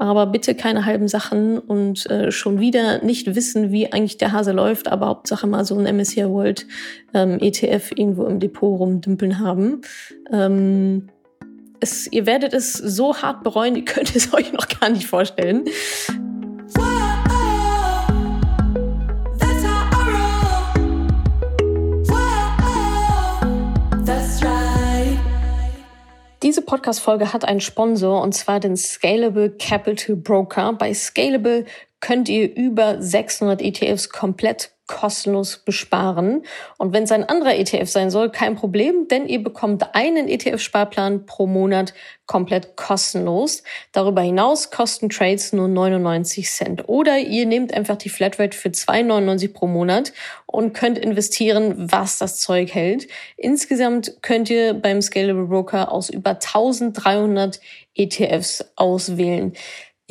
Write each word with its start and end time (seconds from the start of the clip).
Aber 0.00 0.24
bitte 0.24 0.54
keine 0.54 0.86
halben 0.86 1.08
Sachen 1.08 1.58
und 1.58 2.10
äh, 2.10 2.32
schon 2.32 2.58
wieder 2.58 3.04
nicht 3.04 3.34
wissen, 3.34 3.70
wie 3.70 3.92
eigentlich 3.92 4.16
der 4.16 4.32
Hase 4.32 4.52
läuft, 4.52 4.88
aber 4.88 5.08
Hauptsache 5.08 5.46
mal 5.46 5.66
so 5.66 5.76
ein 5.76 5.94
MSCI 5.94 6.24
World 6.26 6.66
ähm, 7.12 7.36
ETF 7.38 7.92
irgendwo 7.94 8.24
im 8.24 8.40
Depot 8.40 8.80
rumdümpeln 8.80 9.40
haben. 9.40 9.82
Ähm, 10.32 11.10
es, 11.80 12.10
ihr 12.10 12.24
werdet 12.24 12.54
es 12.54 12.72
so 12.72 13.14
hart 13.18 13.44
bereuen, 13.44 13.76
ihr 13.76 13.84
könnt 13.84 14.16
es 14.16 14.32
euch 14.32 14.54
noch 14.54 14.68
gar 14.68 14.88
nicht 14.88 15.06
vorstellen. 15.06 15.66
Diese 26.50 26.62
Podcast-Folge 26.62 27.32
hat 27.32 27.44
einen 27.44 27.60
Sponsor 27.60 28.20
und 28.20 28.32
zwar 28.34 28.58
den 28.58 28.76
Scalable 28.76 29.50
Capital 29.50 30.16
Broker. 30.16 30.72
Bei 30.72 30.92
Scalable 30.92 31.64
könnt 32.00 32.28
ihr 32.28 32.54
über 32.54 33.00
600 33.00 33.62
ETFs 33.62 34.08
komplett 34.08 34.72
kostenlos 34.90 35.58
besparen. 35.58 36.42
Und 36.76 36.92
wenn 36.92 37.04
es 37.04 37.12
ein 37.12 37.22
anderer 37.22 37.54
ETF 37.54 37.88
sein 37.88 38.10
soll, 38.10 38.30
kein 38.30 38.56
Problem, 38.56 39.06
denn 39.06 39.28
ihr 39.28 39.40
bekommt 39.40 39.94
einen 39.94 40.26
ETF-Sparplan 40.26 41.26
pro 41.26 41.46
Monat 41.46 41.94
komplett 42.26 42.74
kostenlos. 42.74 43.62
Darüber 43.92 44.22
hinaus 44.22 44.72
kosten 44.72 45.08
Trades 45.08 45.52
nur 45.52 45.68
99 45.68 46.50
Cent. 46.50 46.88
Oder 46.88 47.18
ihr 47.18 47.46
nehmt 47.46 47.72
einfach 47.72 47.96
die 47.96 48.08
Flatrate 48.08 48.56
für 48.56 48.70
2,99 48.70 49.52
pro 49.52 49.68
Monat 49.68 50.12
und 50.46 50.72
könnt 50.72 50.98
investieren, 50.98 51.74
was 51.76 52.18
das 52.18 52.40
Zeug 52.40 52.74
hält. 52.74 53.06
Insgesamt 53.36 54.16
könnt 54.22 54.50
ihr 54.50 54.74
beim 54.74 55.02
Scalable 55.02 55.46
Broker 55.46 55.92
aus 55.92 56.10
über 56.10 56.30
1300 56.30 57.60
ETFs 57.94 58.64
auswählen. 58.74 59.52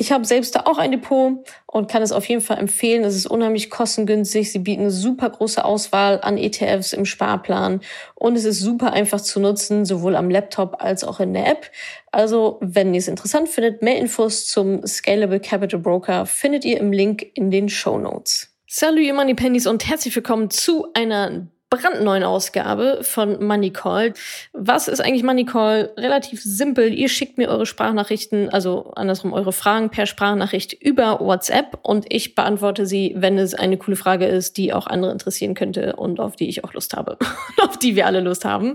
Ich 0.00 0.12
habe 0.12 0.24
selbst 0.24 0.56
da 0.56 0.60
auch 0.60 0.78
ein 0.78 0.92
Depot 0.92 1.46
und 1.66 1.90
kann 1.90 2.00
es 2.00 2.10
auf 2.10 2.24
jeden 2.24 2.40
Fall 2.40 2.56
empfehlen. 2.56 3.04
Es 3.04 3.14
ist 3.14 3.26
unheimlich 3.26 3.68
kostengünstig. 3.68 4.50
Sie 4.50 4.60
bieten 4.60 4.80
eine 4.80 4.90
super 4.90 5.28
große 5.28 5.62
Auswahl 5.62 6.20
an 6.22 6.38
ETFs 6.38 6.94
im 6.94 7.04
Sparplan 7.04 7.82
und 8.14 8.34
es 8.34 8.46
ist 8.46 8.60
super 8.60 8.94
einfach 8.94 9.20
zu 9.20 9.40
nutzen, 9.40 9.84
sowohl 9.84 10.16
am 10.16 10.30
Laptop 10.30 10.82
als 10.82 11.04
auch 11.04 11.20
in 11.20 11.34
der 11.34 11.46
App. 11.48 11.70
Also, 12.12 12.56
wenn 12.62 12.94
ihr 12.94 13.00
es 13.00 13.08
interessant 13.08 13.50
findet, 13.50 13.82
mehr 13.82 13.98
Infos 13.98 14.46
zum 14.46 14.86
Scalable 14.86 15.38
Capital 15.38 15.78
Broker 15.78 16.24
findet 16.24 16.64
ihr 16.64 16.80
im 16.80 16.92
Link 16.92 17.26
in 17.34 17.50
den 17.50 17.68
Show 17.68 17.98
Notes. 17.98 18.56
Salut, 18.66 19.00
ihr 19.00 19.12
Money 19.12 19.34
Pennies 19.34 19.66
und 19.66 19.86
herzlich 19.86 20.16
willkommen 20.16 20.48
zu 20.48 20.86
einer 20.94 21.46
brandneuen 21.70 22.24
Ausgabe 22.24 22.98
von 23.02 23.44
Money 23.44 23.70
Call. 23.70 24.12
Was 24.52 24.88
ist 24.88 25.00
eigentlich 25.00 25.22
Money 25.22 25.44
Call? 25.44 25.90
Relativ 25.96 26.42
simpel. 26.42 26.92
Ihr 26.92 27.08
schickt 27.08 27.38
mir 27.38 27.48
eure 27.48 27.64
Sprachnachrichten, 27.64 28.48
also 28.48 28.90
andersrum 28.96 29.32
eure 29.32 29.52
Fragen 29.52 29.88
per 29.88 30.06
Sprachnachricht 30.06 30.72
über 30.72 31.20
WhatsApp 31.20 31.78
und 31.82 32.06
ich 32.12 32.34
beantworte 32.34 32.86
sie, 32.86 33.14
wenn 33.16 33.38
es 33.38 33.54
eine 33.54 33.78
coole 33.78 33.96
Frage 33.96 34.26
ist, 34.26 34.56
die 34.56 34.72
auch 34.72 34.88
andere 34.88 35.12
interessieren 35.12 35.54
könnte 35.54 35.94
und 35.94 36.18
auf 36.18 36.34
die 36.34 36.48
ich 36.48 36.64
auch 36.64 36.74
Lust 36.74 36.96
habe. 36.96 37.18
auf 37.62 37.78
die 37.78 37.94
wir 37.94 38.06
alle 38.06 38.20
Lust 38.20 38.44
haben. 38.44 38.74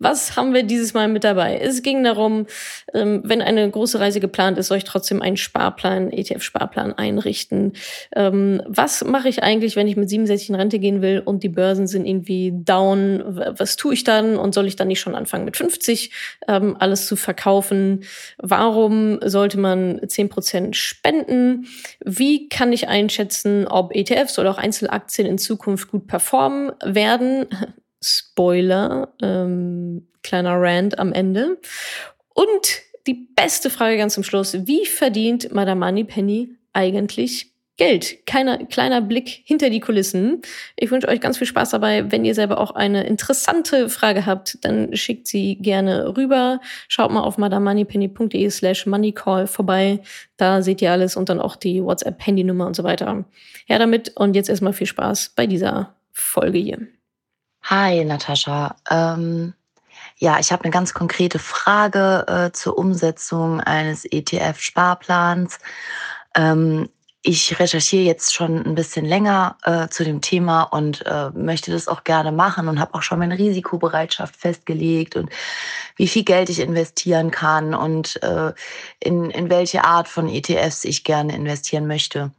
Was 0.00 0.36
haben 0.36 0.52
wir 0.52 0.64
dieses 0.64 0.94
Mal 0.94 1.06
mit 1.06 1.22
dabei? 1.22 1.58
Es 1.58 1.84
ging 1.84 2.02
darum, 2.02 2.46
ähm, 2.92 3.22
wenn 3.24 3.40
eine 3.40 3.70
große 3.70 4.00
Reise 4.00 4.18
geplant 4.18 4.58
ist, 4.58 4.66
soll 4.66 4.78
ich 4.78 4.84
trotzdem 4.84 5.22
einen 5.22 5.36
Sparplan, 5.36 6.10
ETF-Sparplan 6.10 6.92
einrichten. 6.94 7.74
Ähm, 8.16 8.60
was 8.66 9.04
mache 9.04 9.28
ich 9.28 9.44
eigentlich, 9.44 9.76
wenn 9.76 9.86
ich 9.86 9.96
mit 9.96 10.08
67 10.08 10.48
in 10.48 10.56
Rente 10.56 10.80
gehen 10.80 11.02
will 11.02 11.22
und 11.24 11.44
die 11.44 11.48
Börsen 11.48 11.86
sind 11.86 12.04
irgendwie 12.04 12.31
irgendwie 12.32 12.52
down, 12.64 13.22
was 13.58 13.76
tue 13.76 13.94
ich 13.94 14.04
dann 14.04 14.36
und 14.36 14.54
soll 14.54 14.66
ich 14.66 14.76
dann 14.76 14.88
nicht 14.88 15.00
schon 15.00 15.14
anfangen 15.14 15.44
mit 15.44 15.56
50 15.56 16.10
ähm, 16.48 16.76
alles 16.78 17.06
zu 17.06 17.16
verkaufen? 17.16 18.04
Warum 18.38 19.18
sollte 19.24 19.58
man 19.58 20.00
10% 20.00 20.74
spenden? 20.74 21.66
Wie 22.04 22.48
kann 22.48 22.72
ich 22.72 22.88
einschätzen, 22.88 23.66
ob 23.66 23.94
ETFs 23.94 24.38
oder 24.38 24.50
auch 24.50 24.58
Einzelaktien 24.58 25.26
in 25.26 25.38
Zukunft 25.38 25.90
gut 25.90 26.06
performen 26.06 26.72
werden? 26.84 27.46
Spoiler, 28.04 29.14
ähm, 29.22 30.08
kleiner 30.22 30.60
Rand 30.60 30.98
am 30.98 31.12
Ende. 31.12 31.58
Und 32.34 32.80
die 33.06 33.28
beste 33.36 33.70
Frage 33.70 33.96
ganz 33.96 34.14
zum 34.14 34.24
Schluss, 34.24 34.56
wie 34.66 34.86
verdient 34.86 35.52
Madame 35.52 35.84
Moneypenny 35.84 36.50
eigentlich 36.72 37.51
Geld. 37.78 38.26
Keiner, 38.26 38.66
kleiner 38.66 39.00
Blick 39.00 39.42
hinter 39.44 39.70
die 39.70 39.80
Kulissen. 39.80 40.42
Ich 40.76 40.90
wünsche 40.90 41.08
euch 41.08 41.20
ganz 41.20 41.38
viel 41.38 41.46
Spaß 41.46 41.70
dabei. 41.70 42.10
Wenn 42.12 42.24
ihr 42.24 42.34
selber 42.34 42.58
auch 42.58 42.72
eine 42.72 43.04
interessante 43.06 43.88
Frage 43.88 44.26
habt, 44.26 44.58
dann 44.62 44.94
schickt 44.94 45.26
sie 45.26 45.56
gerne 45.56 46.14
rüber. 46.16 46.60
Schaut 46.88 47.10
mal 47.10 47.22
auf 47.22 47.38
madamoneypenny.de 47.38 48.50
slash 48.50 48.84
moneycall 48.84 49.46
vorbei. 49.46 50.02
Da 50.36 50.60
seht 50.60 50.82
ihr 50.82 50.92
alles 50.92 51.16
und 51.16 51.30
dann 51.30 51.40
auch 51.40 51.56
die 51.56 51.82
WhatsApp-Handynummer 51.82 52.66
und 52.66 52.76
so 52.76 52.84
weiter. 52.84 53.24
Ja, 53.66 53.78
damit 53.78 54.16
und 54.16 54.34
jetzt 54.34 54.50
erstmal 54.50 54.74
viel 54.74 54.86
Spaß 54.86 55.30
bei 55.34 55.46
dieser 55.46 55.94
Folge 56.12 56.58
hier. 56.58 56.86
Hi, 57.62 58.04
Natascha. 58.04 58.76
Ähm, 58.90 59.54
ja, 60.18 60.38
ich 60.38 60.52
habe 60.52 60.64
eine 60.64 60.72
ganz 60.72 60.92
konkrete 60.92 61.38
Frage 61.38 62.26
äh, 62.28 62.52
zur 62.52 62.76
Umsetzung 62.76 63.60
eines 63.60 64.04
ETF-Sparplans. 64.04 65.58
Ähm, 66.36 66.88
ich 67.22 67.58
recherchiere 67.60 68.02
jetzt 68.02 68.34
schon 68.34 68.64
ein 68.66 68.74
bisschen 68.74 69.04
länger 69.04 69.56
äh, 69.62 69.88
zu 69.88 70.04
dem 70.04 70.20
Thema 70.20 70.64
und 70.64 71.06
äh, 71.06 71.30
möchte 71.30 71.70
das 71.70 71.86
auch 71.86 72.02
gerne 72.02 72.32
machen 72.32 72.66
und 72.66 72.80
habe 72.80 72.94
auch 72.94 73.02
schon 73.02 73.20
meine 73.20 73.38
Risikobereitschaft 73.38 74.36
festgelegt 74.36 75.14
und 75.14 75.30
wie 75.96 76.08
viel 76.08 76.24
Geld 76.24 76.50
ich 76.50 76.58
investieren 76.58 77.30
kann 77.30 77.74
und 77.74 78.20
äh, 78.24 78.52
in, 78.98 79.30
in 79.30 79.50
welche 79.50 79.84
Art 79.84 80.08
von 80.08 80.28
ETFs 80.28 80.84
ich 80.84 81.04
gerne 81.04 81.34
investieren 81.34 81.86
möchte. 81.86 82.32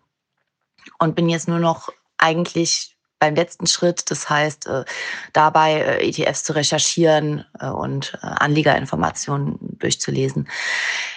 Und 1.00 1.15
bin 1.15 1.29
jetzt 1.29 1.47
nur 1.47 1.59
noch 1.59 1.89
eigentlich 2.17 2.97
beim 3.19 3.35
letzten 3.35 3.67
Schritt, 3.67 4.11
das 4.11 4.29
heißt 4.29 4.67
äh, 4.67 4.83
dabei 5.31 5.75
äh, 5.75 6.09
ETFs 6.09 6.44
zu 6.44 6.53
recherchieren 6.55 7.45
äh, 7.57 7.67
und 7.67 8.17
Anlegerinformationen 8.21 9.57
durchzulesen. 9.79 10.50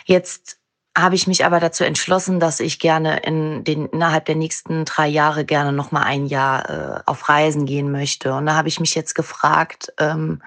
Jetzt 0.04 0.55
habe 0.96 1.14
ich 1.14 1.26
mich 1.26 1.44
aber 1.44 1.60
dazu 1.60 1.84
entschlossen, 1.84 2.40
dass 2.40 2.58
ich 2.58 2.78
gerne 2.78 3.18
in 3.18 3.64
den 3.64 3.86
innerhalb 3.86 4.24
der 4.24 4.34
nächsten 4.34 4.86
drei 4.86 5.06
Jahre 5.06 5.44
gerne 5.44 5.72
noch 5.72 5.92
mal 5.92 6.02
ein 6.02 6.26
Jahr 6.26 6.70
äh, 6.70 7.02
auf 7.04 7.28
Reisen 7.28 7.66
gehen 7.66 7.92
möchte. 7.92 8.32
Und 8.32 8.46
da 8.46 8.54
habe 8.54 8.68
ich 8.68 8.80
mich 8.80 8.94
jetzt 8.94 9.14
gefragt, 9.14 9.92
ähm, 9.98 10.42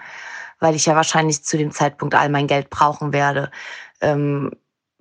weil 0.60 0.76
ich 0.76 0.88
ja 0.88 0.96
wahrscheinlich 0.96 1.44
zu 1.44 1.58
dem 1.58 1.72
Zeitpunkt 1.72 2.16
all 2.16 2.30
mein 2.30 2.48
Geld 2.48 2.72
brauchen 2.72 3.14
werde, 3.14 3.52
ähm, 4.02 4.52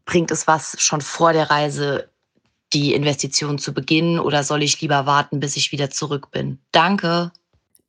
bringt 0.04 0.30
es 0.30 0.46
was 0.46 0.76
schon 0.80 1.00
vor 1.00 1.32
der 1.32 1.50
Reise 1.50 2.10
die 2.74 2.92
Investition 2.92 3.58
zu 3.58 3.72
beginnen 3.72 4.20
oder 4.20 4.44
soll 4.44 4.62
ich 4.62 4.78
lieber 4.82 5.06
warten, 5.06 5.40
bis 5.40 5.56
ich 5.56 5.72
wieder 5.72 5.88
zurück 5.88 6.30
bin? 6.30 6.58
Danke. 6.72 7.32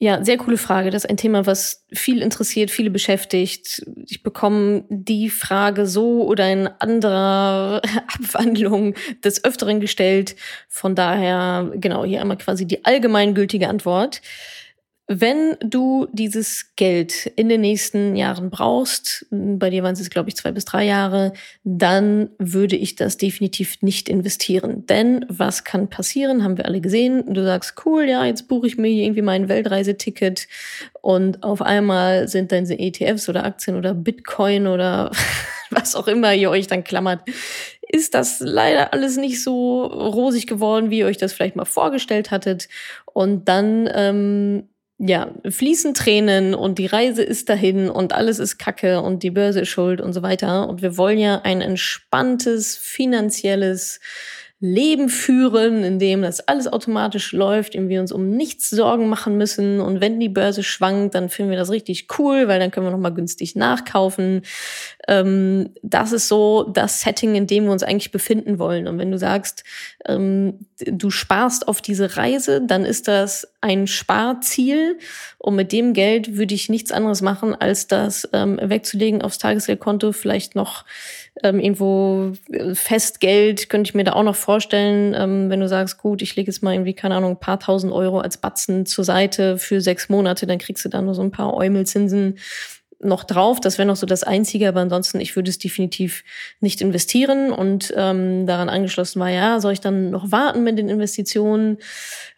Ja, 0.02 0.24
sehr 0.24 0.38
coole 0.38 0.58
Frage. 0.58 0.92
Das 0.92 1.04
ist 1.04 1.10
ein 1.10 1.18
Thema, 1.18 1.46
was 1.46 1.86
viel 1.92 2.22
interessiert, 2.22 2.72
viele 2.72 2.90
beschäftigt. 2.90 3.86
Ich 4.08 4.24
bekomme 4.24 4.86
die 4.88 5.30
Frage 5.30 5.86
so 5.86 6.24
oder 6.26 6.50
in 6.50 6.68
anderer 6.80 7.82
Abwandlung 8.08 8.96
des 9.26 9.44
Öfteren 9.44 9.82
gestellt. 9.82 10.38
Von 10.70 10.96
daher, 10.96 11.70
genau, 11.76 12.06
hier 12.06 12.22
einmal 12.22 12.38
quasi 12.38 12.66
die 12.66 12.86
allgemeingültige 12.86 13.68
Antwort. 13.68 14.22
Wenn 15.12 15.58
du 15.60 16.08
dieses 16.14 16.76
Geld 16.76 17.26
in 17.36 17.50
den 17.50 17.62
nächsten 17.62 18.16
Jahren 18.16 18.52
brauchst, 18.52 19.26
bei 19.32 19.72
dir 19.72 19.82
waren 19.82 19.96
es, 19.96 20.08
glaube 20.12 20.30
ich, 20.30 20.36
zwei 20.36 20.52
bis 20.52 20.66
drei 20.66 20.86
Jahre, 20.86 21.34
dann 21.64 22.30
würde 22.38 22.76
ich 22.76 22.96
das 22.96 23.18
definitiv 23.18 23.82
nicht 23.82 24.08
investieren. 24.08 24.86
Denn 24.86 25.26
was 25.28 25.64
kann 25.64 25.90
passieren, 25.90 26.44
haben 26.44 26.58
wir 26.58 26.66
alle 26.66 26.80
gesehen. 26.80 27.34
Du 27.34 27.44
sagst, 27.44 27.74
cool, 27.88 28.04
ja, 28.08 28.24
jetzt 28.24 28.48
buche 28.48 28.68
ich 28.68 28.78
mir 28.78 28.90
irgendwie 28.90 29.24
mein 29.24 29.50
Weltreiseticket 29.50 30.48
und 31.02 31.42
auf 31.42 31.64
einmal 31.64 32.28
sind 32.28 32.52
dann 32.52 32.70
ETFs 32.70 33.28
oder 33.30 33.46
Aktien 33.46 33.78
oder 33.78 33.96
Bitcoin 33.96 34.68
oder 34.68 35.10
was 35.72 35.96
auch 35.96 36.08
immer 36.08 36.36
ihr 36.36 36.52
euch 36.52 36.68
dann 36.68 36.84
klammert, 36.84 37.22
ist 37.82 38.14
das 38.14 38.42
leider 38.42 38.94
alles 38.94 39.18
nicht 39.18 39.42
so 39.44 39.86
rosig 39.86 40.46
geworden, 40.46 40.92
wie 40.92 41.00
ihr 41.00 41.08
euch 41.08 41.18
das 41.18 41.34
vielleicht 41.34 41.56
mal 41.56 41.66
vorgestellt 41.66 42.30
hattet. 42.30 42.70
Und 43.12 43.50
dann 43.50 43.90
ähm, 43.92 44.70
ja, 45.00 45.32
fließen 45.50 45.94
Tränen 45.94 46.54
und 46.54 46.78
die 46.78 46.86
Reise 46.86 47.24
ist 47.24 47.48
dahin 47.48 47.90
und 47.90 48.12
alles 48.12 48.38
ist 48.38 48.58
Kacke 48.58 49.02
und 49.02 49.24
die 49.24 49.32
Börse 49.32 49.62
ist 49.62 49.70
schuld 49.70 50.02
und 50.02 50.12
so 50.12 50.22
weiter. 50.22 50.68
Und 50.68 50.82
wir 50.82 50.98
wollen 50.98 51.18
ja 51.18 51.42
ein 51.44 51.62
entspanntes, 51.62 52.76
finanzielles 52.76 54.02
Leben 54.62 55.08
führen, 55.08 55.86
in 55.86 56.00
dem 56.00 56.22
das 56.22 56.42
alles 56.42 56.68
automatisch 56.68 57.32
läuft, 57.32 57.76
in 57.76 57.84
dem 57.84 57.90
wir 57.90 58.02
uns 58.02 58.12
um 58.12 58.30
nichts 58.30 58.70
Sorgen 58.70 59.08
machen 59.08 59.38
müssen. 59.38 59.80
Und 59.80 60.02
wenn 60.02 60.20
die 60.20 60.28
Börse 60.28 60.64
schwankt, 60.64 61.16
dann 61.16 61.30
finden 61.30 61.52
wir 61.52 61.58
das 61.58 61.72
richtig 61.72 62.08
cool, 62.20 62.50
weil 62.50 62.60
dann 62.60 62.70
können 62.70 62.86
wir 62.86 62.92
nochmal 62.92 63.14
günstig 63.14 63.56
nachkaufen. 63.56 64.42
Ähm, 65.10 65.72
das 65.82 66.12
ist 66.12 66.28
so 66.28 66.70
das 66.72 67.02
Setting, 67.02 67.34
in 67.34 67.48
dem 67.48 67.66
wir 67.66 67.72
uns 67.72 67.82
eigentlich 67.82 68.12
befinden 68.12 68.60
wollen. 68.60 68.88
Und 68.88 69.00
wenn 69.00 69.10
du 69.10 69.18
sagst, 69.18 69.64
ähm, 70.06 70.60
du 70.86 71.10
sparst 71.10 71.68
auf 71.68 71.82
diese 71.82 72.16
Reise, 72.16 72.62
dann 72.62 72.86
ist 72.86 73.08
das 73.08 73.52
ein 73.60 73.88
Sparziel. 73.88 75.00
Und 75.40 75.56
mit 75.56 75.72
dem 75.72 75.94
Geld 75.94 76.38
würde 76.38 76.54
ich 76.54 76.70
nichts 76.70 76.92
anderes 76.92 77.24
machen, 77.24 77.56
als 77.56 77.88
das 77.88 78.30
ähm, 78.34 78.60
wegzulegen 78.62 79.24
aufs 79.24 79.40
Tagesgeldkonto, 79.40 80.12
vielleicht 80.12 80.56
noch 80.56 80.86
ähm, 81.42 81.60
irgendwo 81.60 82.34
äh, 82.52 82.76
Festgeld 82.76 83.68
könnte 83.70 83.90
ich 83.90 83.96
mir 83.96 84.04
da 84.04 84.14
auch 84.14 84.24
noch 84.24 84.36
vorstellen, 84.36 85.16
ähm, 85.18 85.50
wenn 85.50 85.60
du 85.60 85.68
sagst, 85.68 85.98
gut, 85.98 86.22
ich 86.22 86.36
lege 86.36 86.52
jetzt 86.52 86.62
mal 86.62 86.74
irgendwie, 86.74 86.94
keine 86.94 87.16
Ahnung, 87.16 87.32
ein 87.32 87.40
paar 87.40 87.60
tausend 87.60 87.94
Euro 87.94 88.20
als 88.20 88.38
Batzen 88.38 88.86
zur 88.86 89.06
Seite 89.06 89.58
für 89.58 89.82
sechs 89.82 90.08
Monate, 90.10 90.46
dann 90.46 90.60
kriegst 90.60 90.86
du 90.86 90.90
da 90.90 91.02
nur 91.02 91.16
so 91.16 91.24
ein 91.24 91.32
paar 91.32 91.54
Eumelzinsen 91.56 92.38
noch 93.02 93.24
drauf. 93.24 93.60
Das 93.60 93.78
wäre 93.78 93.88
noch 93.88 93.96
so 93.96 94.06
das 94.06 94.24
Einzige, 94.24 94.68
aber 94.68 94.82
ansonsten, 94.82 95.20
ich 95.20 95.36
würde 95.36 95.50
es 95.50 95.58
definitiv 95.58 96.24
nicht 96.60 96.82
investieren. 96.82 97.52
Und 97.52 97.94
ähm, 97.96 98.46
daran 98.46 98.70
angeschlossen 98.70 99.20
war, 99.20 99.30
ja, 99.30 99.60
soll 99.60 99.74
ich 99.74 99.82
dann 99.82 100.12
noch 100.12 100.32
warten 100.32 100.64
mit 100.64 100.78
den 100.78 100.90
Investitionen? 100.90 101.78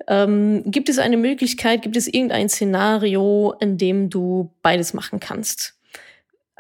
Ähm, 0.08 0.64
gibt 0.66 0.90
es 0.90 1.00
eine 1.00 1.18
Möglichkeit, 1.18 1.82
gibt 1.82 1.98
es 1.98 2.08
irgendein 2.08 2.50
Szenario, 2.50 3.54
in 3.60 3.78
dem 3.78 4.10
du 4.10 4.52
beides 4.62 4.94
machen 4.94 5.20
kannst? 5.20 5.76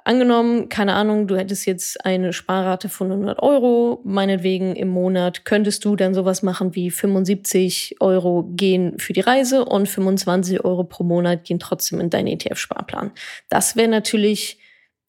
Angenommen, 0.03 0.67
keine 0.69 0.93
Ahnung, 0.93 1.27
du 1.27 1.37
hättest 1.37 1.67
jetzt 1.67 2.05
eine 2.05 2.33
Sparrate 2.33 2.89
von 2.89 3.11
100 3.11 3.39
Euro, 3.39 4.01
meinetwegen 4.03 4.75
im 4.75 4.87
Monat, 4.87 5.45
könntest 5.45 5.85
du 5.85 5.95
dann 5.95 6.15
sowas 6.15 6.41
machen 6.41 6.73
wie 6.75 6.89
75 6.89 7.97
Euro 7.99 8.49
gehen 8.55 8.97
für 8.97 9.13
die 9.13 9.21
Reise 9.21 9.63
und 9.63 9.87
25 9.87 10.65
Euro 10.65 10.83
pro 10.85 11.03
Monat 11.03 11.43
gehen 11.43 11.59
trotzdem 11.59 11.99
in 11.99 12.09
deinen 12.09 12.27
ETF-Sparplan. 12.27 13.11
Das 13.49 13.75
wäre 13.75 13.89
natürlich 13.89 14.57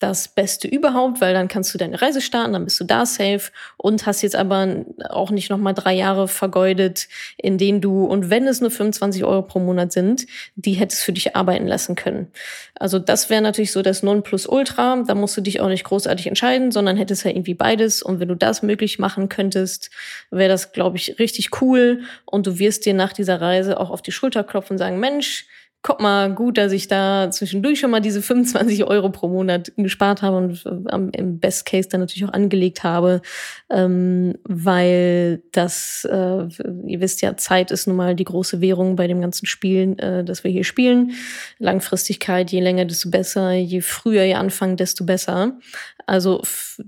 das 0.03 0.29
Beste 0.29 0.67
überhaupt, 0.67 1.21
weil 1.21 1.35
dann 1.35 1.49
kannst 1.49 1.73
du 1.73 1.79
deine 1.79 2.01
Reise 2.01 2.21
starten, 2.21 2.53
dann 2.53 2.65
bist 2.65 2.81
du 2.81 2.85
da 2.85 3.07
safe 3.07 3.51
und 3.77 4.05
hast 4.07 4.23
jetzt 4.23 4.37
aber 4.37 4.85
auch 5.09 5.31
nicht 5.31 5.51
nochmal 5.51 5.75
drei 5.75 5.95
Jahre 5.95 6.29
vergeudet, 6.29 7.09
in 7.37 7.59
denen 7.59 7.81
du, 7.81 8.05
und 8.05 8.31
wenn 8.31 8.47
es 8.47 8.61
nur 8.61 8.71
25 8.71 9.25
Euro 9.25 9.43
pro 9.43 9.61
Monat 9.61 9.93
sind, 9.93 10.27
die 10.57 10.73
hättest 10.73 11.03
für 11.03 11.13
dich 11.13 11.37
arbeiten 11.37 11.67
lassen 11.67 11.95
können. 11.95 12.29
Also 12.75 12.99
das 12.99 13.31
wäre 13.31 13.43
natürlich 13.43 13.73
so 13.73 13.83
das 13.83 14.03
Nonplusultra, 14.03 15.05
da 15.07 15.15
musst 15.15 15.37
du 15.37 15.41
dich 15.41 15.61
auch 15.61 15.69
nicht 15.69 15.85
großartig 15.85 16.27
entscheiden, 16.27 16.73
sondern 16.73 16.97
hättest 16.97 17.25
ja 17.25 17.31
irgendwie 17.31 17.55
beides 17.55 18.03
und 18.03 18.19
wenn 18.19 18.29
du 18.29 18.37
das 18.37 18.63
möglich 18.63 18.99
machen 18.99 19.29
könntest, 19.29 19.91
wäre 20.31 20.49
das, 20.49 20.73
glaube 20.73 20.97
ich, 20.97 21.19
richtig 21.19 21.61
cool 21.61 22.03
und 22.25 22.47
du 22.47 22.59
wirst 22.59 22.87
dir 22.87 22.95
nach 22.95 23.13
dieser 23.13 23.41
Reise 23.41 23.79
auch 23.79 23.91
auf 23.91 24.03
die 24.03 24.13
Schulter 24.13 24.43
klopfen 24.43 24.75
und 24.75 24.79
sagen, 24.79 24.99
Mensch, 24.99 25.47
guck 25.83 26.01
mal, 26.01 26.33
gut, 26.33 26.59
dass 26.59 26.71
ich 26.71 26.87
da 26.87 27.29
zwischendurch 27.33 27.81
schon 27.81 27.91
mal 27.91 28.01
diese 28.01 28.23
25 28.23 28.85
Euro 28.85 29.11
pro 29.11 29.29
Monat 29.29 29.73
gespart 29.77 30.23
habe 30.23 30.37
und 30.37 30.65
ähm, 30.91 31.11
im 31.13 31.41
Best 31.41 31.67
Case 31.67 31.89
dann 31.89 32.01
natürlich 32.01 32.25
auch 32.25 32.33
angelegt 32.33 32.85
habe, 32.85 33.21
ähm, 33.69 34.39
weil 34.45 35.43
das, 35.51 36.07
äh, 36.09 36.47
ihr 36.87 37.01
wisst 37.01 37.21
ja, 37.21 37.37
Zeit 37.37 37.73
ist 37.73 37.89
nun 37.89 37.97
mal 37.97 38.15
die 38.15 38.25
große 38.25 38.61
Währung 38.61 38.95
bei 38.95 39.09
dem 39.09 39.21
ganzen 39.21 39.47
Spielen, 39.47 39.99
äh, 39.99 40.23
das 40.23 40.45
wir 40.45 40.53
hier 40.53 40.65
spielen. 40.65 41.13
Langfristigkeit, 41.59 42.53
je 42.53 42.61
länger, 42.61 42.85
desto 42.85 43.11
besser, 43.11 43.51
je 43.51 43.81
früher 43.81 44.25
ihr 44.25 44.39
anfangen, 44.39 44.77
desto 44.77 45.05
besser. 45.05 45.59
Also 46.07 46.43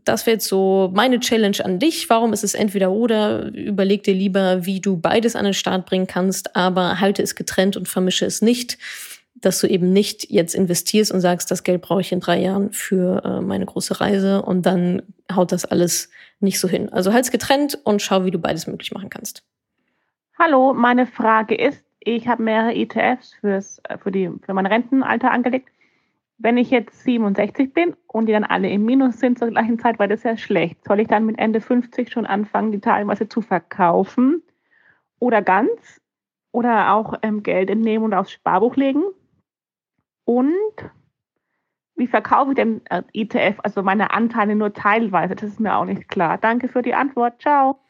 das 0.05 0.27
wäre 0.27 0.35
jetzt 0.35 0.49
so 0.49 0.91
meine 0.95 1.21
Challenge 1.21 1.65
an 1.65 1.79
dich. 1.79 2.09
Warum 2.11 2.33
ist 2.33 2.45
es 2.45 2.55
entweder 2.55 2.91
oder? 2.91 3.53
Überleg 3.55 4.03
dir 4.03 4.15
lieber, 4.15 4.67
wie 4.67 4.81
du 4.81 4.97
beides 4.97 5.37
an 5.37 5.45
den 5.45 5.55
Start 5.55 5.87
bringen 5.87 6.07
kannst, 6.07 6.57
aber 6.57 7.01
halte 7.01 7.23
es 7.23 7.35
getrennt 7.35 7.77
und 7.77 7.89
vermische 7.89 8.27
es 8.27 8.43
nicht, 8.43 8.79
dass 9.35 9.61
du 9.61 9.67
eben 9.67 9.93
nicht 9.93 10.31
jetzt 10.31 10.55
investierst 10.55 11.13
und 11.13 11.21
sagst, 11.21 11.51
das 11.51 11.65
Geld 11.65 11.83
brauche 11.83 12.01
ich 12.01 12.13
in 12.13 12.21
drei 12.21 12.39
Jahren 12.39 12.73
für 12.73 13.23
äh, 13.25 13.41
meine 13.41 13.67
große 13.67 14.01
Reise 14.01 14.43
und 14.43 14.65
dann 14.65 15.03
haut 15.35 15.53
das 15.53 15.65
alles 15.65 16.09
nicht 16.41 16.61
so 16.61 16.69
hin. 16.69 16.89
Also 16.91 17.13
halt 17.13 17.25
es 17.25 17.31
getrennt 17.31 17.79
und 17.85 18.01
schau, 18.01 18.25
wie 18.25 18.31
du 18.31 18.39
beides 18.39 18.67
möglich 18.67 18.93
machen 18.93 19.11
kannst. 19.11 19.43
Hallo, 20.39 20.73
meine 20.73 21.07
Frage 21.07 21.55
ist, 21.55 21.85
ich 22.01 22.29
habe 22.29 22.43
mehrere 22.43 22.75
ETFs 22.75 23.35
fürs, 23.41 23.81
äh, 23.85 23.99
für, 23.99 24.11
die, 24.11 24.31
für 24.45 24.55
mein 24.55 24.67
Rentenalter 24.67 25.31
angelegt 25.31 25.69
wenn 26.39 26.57
ich 26.57 26.71
jetzt 26.71 27.03
67 27.05 27.73
bin 27.73 27.95
und 28.07 28.27
die 28.27 28.33
dann 28.33 28.45
alle 28.45 28.69
im 28.69 28.85
Minus 28.85 29.19
sind 29.19 29.39
zur 29.39 29.49
gleichen 29.49 29.79
Zeit, 29.79 29.99
war 29.99 30.09
das 30.09 30.25
ja 30.25 30.37
schlecht. 30.37 30.85
Soll 30.85 31.01
ich 31.01 31.09
dann 31.09 31.27
mit 31.27 31.39
Ende 31.39 31.61
50 31.61 32.11
schon 32.11 32.27
anfangen, 32.27 32.73
die 32.73 32.81
teilweise 32.81 33.29
zu 33.29 33.41
verkaufen 33.41 34.43
oder 35.19 35.43
ganz 35.43 36.01
oder 36.55 36.93
auch 36.93 37.15
ähm, 37.23 37.43
Geld 37.43 37.69
entnehmen 37.69 38.05
und 38.05 38.15
aufs 38.15 38.31
Sparbuch 38.31 38.77
legen? 38.77 39.03
Und 40.25 40.55
wie 41.97 42.07
verkaufe 42.07 42.53
ich 42.53 42.57
den 42.57 42.81
äh, 42.87 43.03
ETF, 43.13 43.59
also 43.63 43.83
meine 43.83 44.13
Anteile 44.13 44.55
nur 44.55 44.73
teilweise? 44.73 45.35
Das 45.35 45.51
ist 45.51 45.61
mir 45.61 45.77
auch 45.77 45.85
nicht 45.85 46.09
klar. 46.09 46.39
Danke 46.39 46.69
für 46.69 46.83
die 46.83 46.95
Antwort. 46.95 47.43
Ciao. 47.43 47.81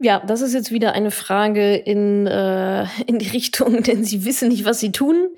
Ja, 0.00 0.18
das 0.18 0.40
ist 0.40 0.54
jetzt 0.54 0.72
wieder 0.72 0.94
eine 0.94 1.10
Frage 1.10 1.76
in, 1.76 2.26
äh, 2.26 2.86
in 3.06 3.18
die 3.18 3.28
Richtung, 3.28 3.82
denn 3.84 4.04
sie 4.04 4.24
wissen 4.24 4.48
nicht, 4.48 4.64
was 4.64 4.80
sie 4.80 4.90
tun. 4.90 5.28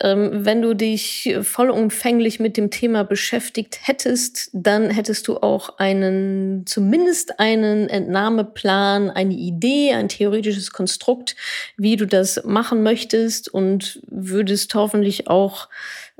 Ähm, 0.00 0.44
wenn 0.44 0.62
du 0.62 0.74
dich 0.74 1.36
vollumfänglich 1.42 2.40
mit 2.40 2.56
dem 2.56 2.70
Thema 2.70 3.04
beschäftigt 3.04 3.78
hättest, 3.82 4.50
dann 4.52 4.90
hättest 4.90 5.28
du 5.28 5.36
auch 5.38 5.78
einen, 5.78 6.66
zumindest 6.66 7.38
einen 7.38 7.88
Entnahmeplan, 7.88 9.10
eine 9.10 9.34
Idee, 9.34 9.92
ein 9.92 10.08
theoretisches 10.08 10.72
Konstrukt, 10.72 11.36
wie 11.76 11.96
du 11.96 12.06
das 12.06 12.42
machen 12.44 12.82
möchtest 12.82 13.48
und 13.48 14.00
würdest 14.08 14.74
hoffentlich 14.74 15.28
auch 15.28 15.68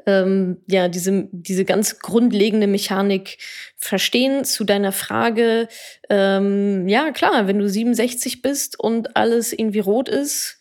ähm, 0.07 0.59
ja 0.67 0.89
diese 0.89 1.29
diese 1.33 1.65
ganz 1.65 1.99
grundlegende 1.99 2.67
Mechanik 2.67 3.39
verstehen 3.77 4.45
zu 4.45 4.65
deiner 4.65 4.93
Frage. 4.93 5.69
Ähm, 6.11 6.89
ja 6.89 7.11
klar, 7.13 7.47
wenn 7.47 7.59
du 7.59 7.69
67 7.69 8.43
bist 8.43 8.79
und 8.79 9.17
alles 9.17 9.53
irgendwie 9.53 9.81
rot 9.81 10.09
ist, 10.09 10.59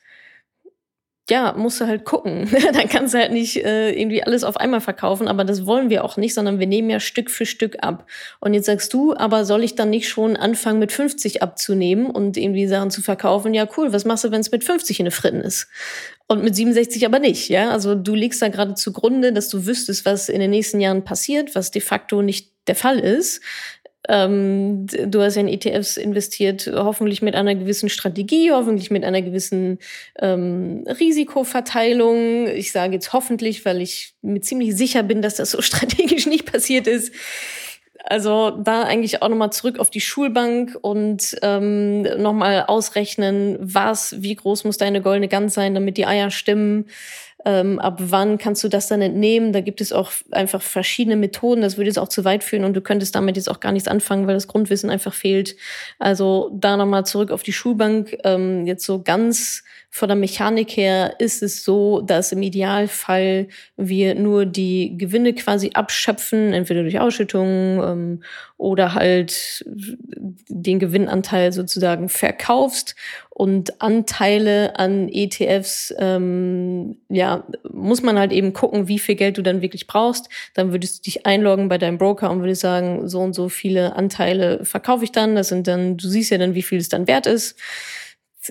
ja, 1.29 1.53
musst 1.53 1.79
du 1.79 1.87
halt 1.87 2.03
gucken. 2.03 2.49
Dann 2.73 2.89
kannst 2.89 3.13
du 3.13 3.17
halt 3.17 3.31
nicht 3.31 3.63
äh, 3.63 3.91
irgendwie 3.91 4.23
alles 4.23 4.43
auf 4.43 4.57
einmal 4.57 4.81
verkaufen, 4.81 5.27
aber 5.27 5.45
das 5.45 5.65
wollen 5.65 5.89
wir 5.89 6.03
auch 6.03 6.17
nicht, 6.17 6.33
sondern 6.33 6.59
wir 6.59 6.67
nehmen 6.67 6.89
ja 6.89 6.99
Stück 6.99 7.31
für 7.31 7.45
Stück 7.45 7.77
ab. 7.81 8.05
Und 8.41 8.53
jetzt 8.53 8.65
sagst 8.65 8.93
du, 8.93 9.15
aber 9.15 9.45
soll 9.45 9.63
ich 9.63 9.75
dann 9.75 9.89
nicht 9.89 10.09
schon 10.09 10.35
anfangen 10.35 10.79
mit 10.79 10.91
50 10.91 11.41
abzunehmen 11.41 12.07
und 12.07 12.35
irgendwie 12.35 12.67
Sachen 12.67 12.91
zu 12.91 13.01
verkaufen? 13.01 13.53
Ja, 13.53 13.67
cool, 13.77 13.93
was 13.93 14.03
machst 14.03 14.25
du, 14.25 14.31
wenn 14.31 14.41
es 14.41 14.51
mit 14.51 14.65
50 14.65 14.99
in 14.99 15.05
den 15.05 15.11
Fritten 15.11 15.41
ist? 15.41 15.67
Und 16.27 16.43
mit 16.43 16.55
67 16.55 17.05
aber 17.05 17.19
nicht, 17.19 17.49
ja? 17.49 17.69
Also 17.69 17.95
du 17.95 18.15
legst 18.15 18.41
da 18.41 18.49
gerade 18.49 18.73
zugrunde, 18.73 19.31
dass 19.31 19.49
du 19.49 19.65
wüsstest, 19.65 20.05
was 20.05 20.27
in 20.27 20.41
den 20.41 20.49
nächsten 20.49 20.81
Jahren 20.81 21.03
passiert, 21.05 21.55
was 21.55 21.71
de 21.71 21.81
facto 21.81 22.21
nicht 22.21 22.51
der 22.67 22.75
Fall 22.75 22.99
ist. 22.99 23.41
Ähm, 24.09 24.85
du 24.87 25.21
hast 25.21 25.35
ja 25.35 25.41
in 25.41 25.47
ETFs 25.47 25.97
investiert, 25.97 26.69
hoffentlich 26.73 27.21
mit 27.21 27.35
einer 27.35 27.55
gewissen 27.55 27.89
Strategie, 27.89 28.51
hoffentlich 28.51 28.91
mit 28.91 29.05
einer 29.05 29.21
gewissen 29.21 29.79
ähm, 30.19 30.83
Risikoverteilung. 30.87 32.47
Ich 32.47 32.71
sage 32.71 32.93
jetzt 32.93 33.13
hoffentlich, 33.13 33.63
weil 33.65 33.81
ich 33.81 34.15
mir 34.21 34.41
ziemlich 34.41 34.75
sicher 34.75 35.03
bin, 35.03 35.21
dass 35.21 35.35
das 35.35 35.51
so 35.51 35.61
strategisch 35.61 36.25
nicht 36.25 36.51
passiert 36.51 36.87
ist. 36.87 37.13
Also 38.05 38.49
da 38.51 38.83
eigentlich 38.83 39.21
auch 39.21 39.29
nochmal 39.29 39.53
zurück 39.53 39.79
auf 39.79 39.89
die 39.89 40.01
Schulbank 40.01 40.77
und 40.81 41.37
ähm, 41.41 42.01
nochmal 42.01 42.65
ausrechnen, 42.67 43.57
was, 43.61 44.21
wie 44.21 44.35
groß 44.35 44.65
muss 44.65 44.77
deine 44.77 45.01
goldene 45.01 45.29
Gans 45.29 45.53
sein, 45.53 45.73
damit 45.73 45.95
die 45.95 46.05
Eier 46.05 46.29
stimmen 46.29 46.87
ähm, 47.45 47.79
ab 47.79 47.97
wann 47.99 48.37
kannst 48.37 48.63
du 48.63 48.69
das 48.69 48.87
dann 48.87 49.01
entnehmen? 49.01 49.53
Da 49.53 49.61
gibt 49.61 49.81
es 49.81 49.91
auch 49.91 50.11
einfach 50.31 50.61
verschiedene 50.61 51.15
Methoden. 51.15 51.61
Das 51.61 51.77
würde 51.77 51.89
jetzt 51.89 51.99
auch 51.99 52.07
zu 52.07 52.23
weit 52.23 52.43
führen 52.43 52.63
und 52.63 52.73
du 52.73 52.81
könntest 52.81 53.15
damit 53.15 53.35
jetzt 53.35 53.49
auch 53.49 53.59
gar 53.59 53.71
nichts 53.71 53.87
anfangen, 53.87 54.27
weil 54.27 54.33
das 54.33 54.47
Grundwissen 54.47 54.89
einfach 54.89 55.13
fehlt. 55.13 55.55
Also 55.99 56.51
da 56.53 56.77
nochmal 56.77 57.05
zurück 57.05 57.31
auf 57.31 57.43
die 57.43 57.53
Schulbank. 57.53 58.17
Ähm, 58.23 58.65
jetzt 58.65 58.85
so 58.85 59.01
ganz 59.01 59.63
von 59.95 60.09
der 60.09 60.15
Mechanik 60.15 60.75
her 60.75 61.13
ist 61.19 61.43
es 61.43 61.63
so, 61.63 62.01
dass 62.01 62.31
im 62.31 62.41
Idealfall 62.41 63.47
wir 63.77 64.15
nur 64.15 64.47
die 64.47 64.97
Gewinne 64.97 65.33
quasi 65.33 65.69
abschöpfen, 65.75 66.51
entweder 66.51 66.81
durch 66.81 66.99
Ausschüttungen 66.99 67.79
ähm, 67.79 68.23
oder 68.57 68.95
halt 68.95 69.63
den 70.49 70.79
Gewinnanteil 70.79 71.53
sozusagen 71.53 72.09
verkaufst 72.09 72.95
und 73.29 73.83
Anteile 73.83 74.79
an 74.79 75.09
ETFs, 75.09 75.93
ähm, 75.99 76.97
ja, 77.09 77.43
muss 77.71 78.01
man 78.01 78.17
halt 78.17 78.31
eben 78.31 78.53
gucken, 78.53 78.87
wie 78.87 78.97
viel 78.97 79.13
Geld 79.13 79.37
du 79.37 79.43
dann 79.43 79.61
wirklich 79.61 79.85
brauchst. 79.85 80.27
Dann 80.55 80.71
würdest 80.71 80.97
du 80.97 81.01
dich 81.03 81.27
einloggen 81.27 81.69
bei 81.69 81.77
deinem 81.77 81.99
Broker 81.99 82.31
und 82.31 82.39
würdest 82.39 82.61
sagen, 82.61 83.07
so 83.07 83.19
und 83.19 83.33
so 83.33 83.47
viele 83.47 83.95
Anteile 83.95 84.65
verkaufe 84.65 85.03
ich 85.03 85.11
dann. 85.11 85.35
Das 85.35 85.49
sind 85.49 85.67
dann, 85.67 85.97
du 85.97 86.07
siehst 86.07 86.31
ja 86.31 86.39
dann, 86.39 86.55
wie 86.55 86.63
viel 86.63 86.79
es 86.79 86.89
dann 86.89 87.05
wert 87.05 87.27
ist 87.27 87.55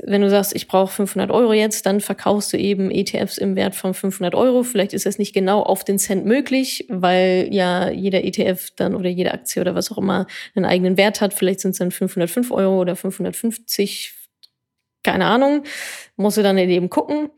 wenn 0.05 0.23
du 0.23 0.31
sagst, 0.31 0.55
ich 0.55 0.69
brauche 0.69 0.93
500 0.93 1.31
Euro 1.31 1.53
jetzt, 1.53 1.87
dann 1.87 2.01
verkaufst 2.01 2.53
du 2.53 2.57
eben 2.57 2.91
ETFs 2.91 3.39
im 3.39 3.57
Wert 3.57 3.75
von 3.75 3.95
500 3.95 4.35
Euro. 4.35 4.63
Vielleicht 4.63 4.93
ist 4.93 5.07
das 5.07 5.19
nicht 5.19 5.35
genau 5.35 5.63
auf 5.63 5.85
den 5.85 5.99
Cent 5.99 6.25
möglich, 6.25 6.87
weil 6.89 7.49
ja 7.51 7.91
jeder 7.91 8.25
ETF 8.25 8.71
dann 8.77 8.95
oder 8.95 9.11
jede 9.11 9.33
Aktie 9.33 9.61
oder 9.61 9.75
was 9.75 9.91
auch 9.93 9.99
immer 9.99 10.27
einen 10.55 10.65
eigenen 10.65 10.97
Wert 10.97 11.21
hat. 11.21 11.35
Vielleicht 11.35 11.61
sind 11.61 11.73
es 11.73 11.79
dann 11.79 11.91
505 11.91 12.51
Euro 12.51 12.81
oder 12.81 12.97
550, 12.97 14.15
keine 15.03 15.27
Ahnung. 15.27 15.65
Musst 16.17 16.37
du 16.37 16.43
dann 16.43 16.59
eben 16.59 16.89
gucken. 16.89 17.31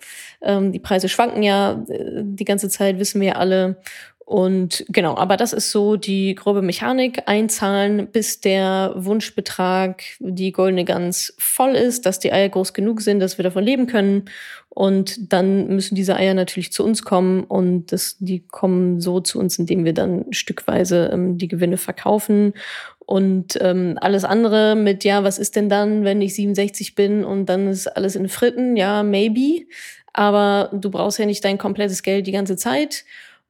Ähm, 0.42 0.72
die 0.72 0.80
Preise 0.80 1.08
schwanken 1.08 1.42
ja 1.42 1.84
äh, 1.88 2.22
die 2.22 2.44
ganze 2.44 2.68
Zeit, 2.68 2.98
wissen 2.98 3.20
wir 3.20 3.28
ja 3.28 3.34
alle. 3.36 3.80
Und 4.26 4.86
genau, 4.88 5.16
aber 5.16 5.36
das 5.36 5.52
ist 5.52 5.70
so 5.70 5.96
die 5.96 6.34
grobe 6.34 6.62
Mechanik. 6.62 7.24
Einzahlen, 7.26 8.08
bis 8.10 8.40
der 8.40 8.94
Wunschbetrag, 8.96 10.02
die 10.18 10.50
goldene 10.50 10.86
Gans 10.86 11.34
voll 11.38 11.74
ist, 11.74 12.06
dass 12.06 12.20
die 12.20 12.32
Eier 12.32 12.48
groß 12.48 12.72
genug 12.72 13.02
sind, 13.02 13.20
dass 13.20 13.36
wir 13.36 13.42
davon 13.42 13.64
leben 13.64 13.86
können. 13.86 14.24
Und 14.70 15.32
dann 15.32 15.68
müssen 15.68 15.94
diese 15.94 16.16
Eier 16.16 16.34
natürlich 16.34 16.72
zu 16.72 16.84
uns 16.84 17.04
kommen 17.04 17.44
und 17.44 17.92
das, 17.92 18.16
die 18.18 18.40
kommen 18.40 19.00
so 19.00 19.20
zu 19.20 19.38
uns, 19.38 19.58
indem 19.58 19.84
wir 19.84 19.92
dann 19.92 20.24
stückweise 20.32 21.10
ähm, 21.12 21.38
die 21.38 21.46
Gewinne 21.46 21.76
verkaufen. 21.76 22.54
Und 22.98 23.58
ähm, 23.60 23.98
alles 24.00 24.24
andere 24.24 24.74
mit, 24.74 25.04
ja, 25.04 25.22
was 25.22 25.38
ist 25.38 25.54
denn 25.54 25.68
dann, 25.68 26.04
wenn 26.04 26.22
ich 26.22 26.34
67 26.34 26.94
bin 26.94 27.24
und 27.24 27.46
dann 27.46 27.68
ist 27.68 27.86
alles 27.86 28.16
in 28.16 28.28
Fritten? 28.28 28.76
Ja, 28.76 29.02
maybe. 29.02 29.66
Aber 30.14 30.70
du 30.72 30.90
brauchst 30.90 31.18
ja 31.18 31.26
nicht 31.26 31.44
dein 31.44 31.58
komplettes 31.58 32.02
Geld 32.02 32.26
die 32.26 32.32
ganze 32.32 32.56
Zeit. 32.56 33.04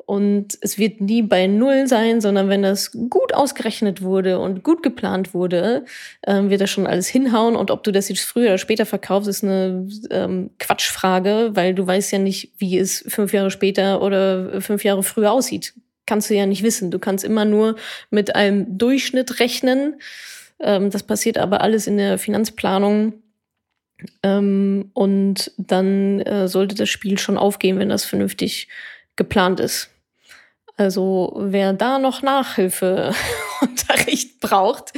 Und 0.07 0.59
es 0.61 0.79
wird 0.79 1.01
nie 1.01 1.23
bei 1.23 1.47
Null 1.47 1.87
sein, 1.87 2.21
sondern 2.21 2.49
wenn 2.51 2.63
das 2.63 2.93
gut 2.93 3.33
ausgerechnet 3.33 4.03
wurde 4.03 4.39
und 4.39 4.63
gut 4.63 4.83
geplant 4.83 5.33
wurde, 5.33 5.85
ähm, 6.27 6.51
wird 6.51 6.61
das 6.61 6.71
schon 6.71 6.87
alles 6.87 7.09
hinhauen. 7.09 7.57
Und 7.57 7.71
ob 7.71 7.85
du 7.85 7.91
das 7.91 8.11
jetzt 8.11 8.21
früher 8.21 8.49
oder 8.49 8.59
später 8.59 8.85
verkaufst, 8.85 9.29
ist 9.29 9.45
eine 9.45 9.89
ähm, 10.11 10.51
Quatschfrage, 10.59 11.51
weil 11.55 11.75
du 11.75 11.87
weißt 11.87 12.13
ja 12.13 12.19
nicht, 12.19 12.53
wie 12.59 12.79
es 12.79 13.05
fünf 13.09 13.33
Jahre 13.33 13.51
später 13.51 14.03
oder 14.03 14.61
fünf 14.61 14.85
Jahre 14.85 15.03
früher 15.03 15.33
aussieht. 15.33 15.73
Kannst 16.07 16.29
du 16.29 16.35
ja 16.35 16.45
nicht 16.45 16.63
wissen. 16.63 16.91
Du 16.91 16.99
kannst 16.99 17.25
immer 17.25 17.47
nur 17.47 17.77
mit 18.11 18.35
einem 18.37 18.77
Durchschnitt 18.77 19.41
rechnen. 19.41 20.01
Ähm, 20.61 20.91
das 20.91 21.03
passiert 21.03 21.39
aber 21.39 21.63
alles 21.63 21.87
in 21.87 21.97
der 21.97 22.19
Finanzplanung. 22.19 23.15
Ähm, 24.23 24.91
und 24.93 25.53
dann 25.57 26.21
äh, 26.21 26.47
sollte 26.47 26.75
das 26.75 26.91
Spiel 26.91 27.17
schon 27.17 27.39
aufgehen, 27.39 27.79
wenn 27.79 27.89
das 27.89 28.05
vernünftig 28.05 28.69
geplant 29.17 29.61
ist. 29.61 29.94
Also 30.77 31.33
wer 31.37 31.73
da 31.73 32.01
noch 32.01 32.23
Nachhilfeunterricht 32.23 34.41
braucht, 34.45 34.93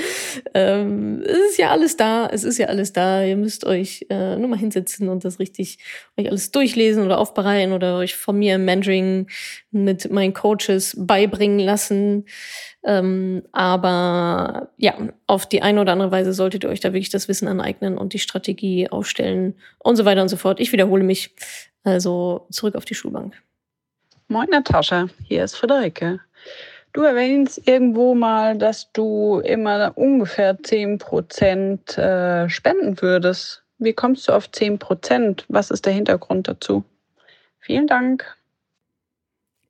ähm, 0.54 1.22
es 1.22 1.50
ist 1.50 1.58
ja 1.58 1.70
alles 1.70 1.98
da, 1.98 2.30
es 2.32 2.44
ist 2.44 2.56
ja 2.56 2.68
alles 2.68 2.94
da. 2.94 3.22
Ihr 3.22 3.36
müsst 3.36 3.66
euch 3.66 4.06
äh, 4.08 4.36
nur 4.36 4.48
mal 4.48 4.58
hinsetzen 4.58 5.10
und 5.10 5.26
das 5.26 5.38
richtig 5.38 5.76
euch 6.16 6.28
alles 6.28 6.50
durchlesen 6.50 7.04
oder 7.04 7.18
aufbereiten 7.18 7.74
oder 7.74 7.98
euch 7.98 8.16
von 8.16 8.38
mir 8.38 8.54
im 8.54 8.64
Mentoring 8.64 9.26
mit 9.70 10.10
meinen 10.10 10.32
Coaches 10.32 10.96
beibringen 10.98 11.58
lassen. 11.58 12.24
Ähm, 12.82 13.42
aber 13.52 14.70
ja, 14.78 14.96
auf 15.26 15.46
die 15.46 15.60
eine 15.60 15.82
oder 15.82 15.92
andere 15.92 16.10
Weise 16.10 16.32
solltet 16.32 16.64
ihr 16.64 16.70
euch 16.70 16.80
da 16.80 16.94
wirklich 16.94 17.10
das 17.10 17.28
Wissen 17.28 17.48
aneignen 17.48 17.98
und 17.98 18.14
die 18.14 18.18
Strategie 18.18 18.88
aufstellen 18.88 19.56
und 19.78 19.96
so 19.96 20.06
weiter 20.06 20.22
und 20.22 20.30
so 20.30 20.36
fort. 20.36 20.58
Ich 20.58 20.72
wiederhole 20.72 21.04
mich. 21.04 21.34
Also 21.84 22.46
zurück 22.50 22.74
auf 22.74 22.84
die 22.84 22.96
Schulbank. 22.96 23.40
Moin 24.28 24.48
Natascha, 24.50 25.06
hier 25.22 25.44
ist 25.44 25.54
Friederike. 25.54 26.18
Du 26.92 27.02
erwähnst 27.02 27.62
irgendwo 27.68 28.16
mal, 28.16 28.58
dass 28.58 28.90
du 28.90 29.38
immer 29.38 29.92
ungefähr 29.94 30.58
10% 30.58 31.96
äh, 31.96 32.48
spenden 32.48 33.00
würdest. 33.00 33.62
Wie 33.78 33.92
kommst 33.92 34.26
du 34.26 34.32
auf 34.32 34.48
10%? 34.48 35.44
Was 35.46 35.70
ist 35.70 35.86
der 35.86 35.92
Hintergrund 35.92 36.48
dazu? 36.48 36.82
Vielen 37.60 37.86
Dank. 37.86 38.36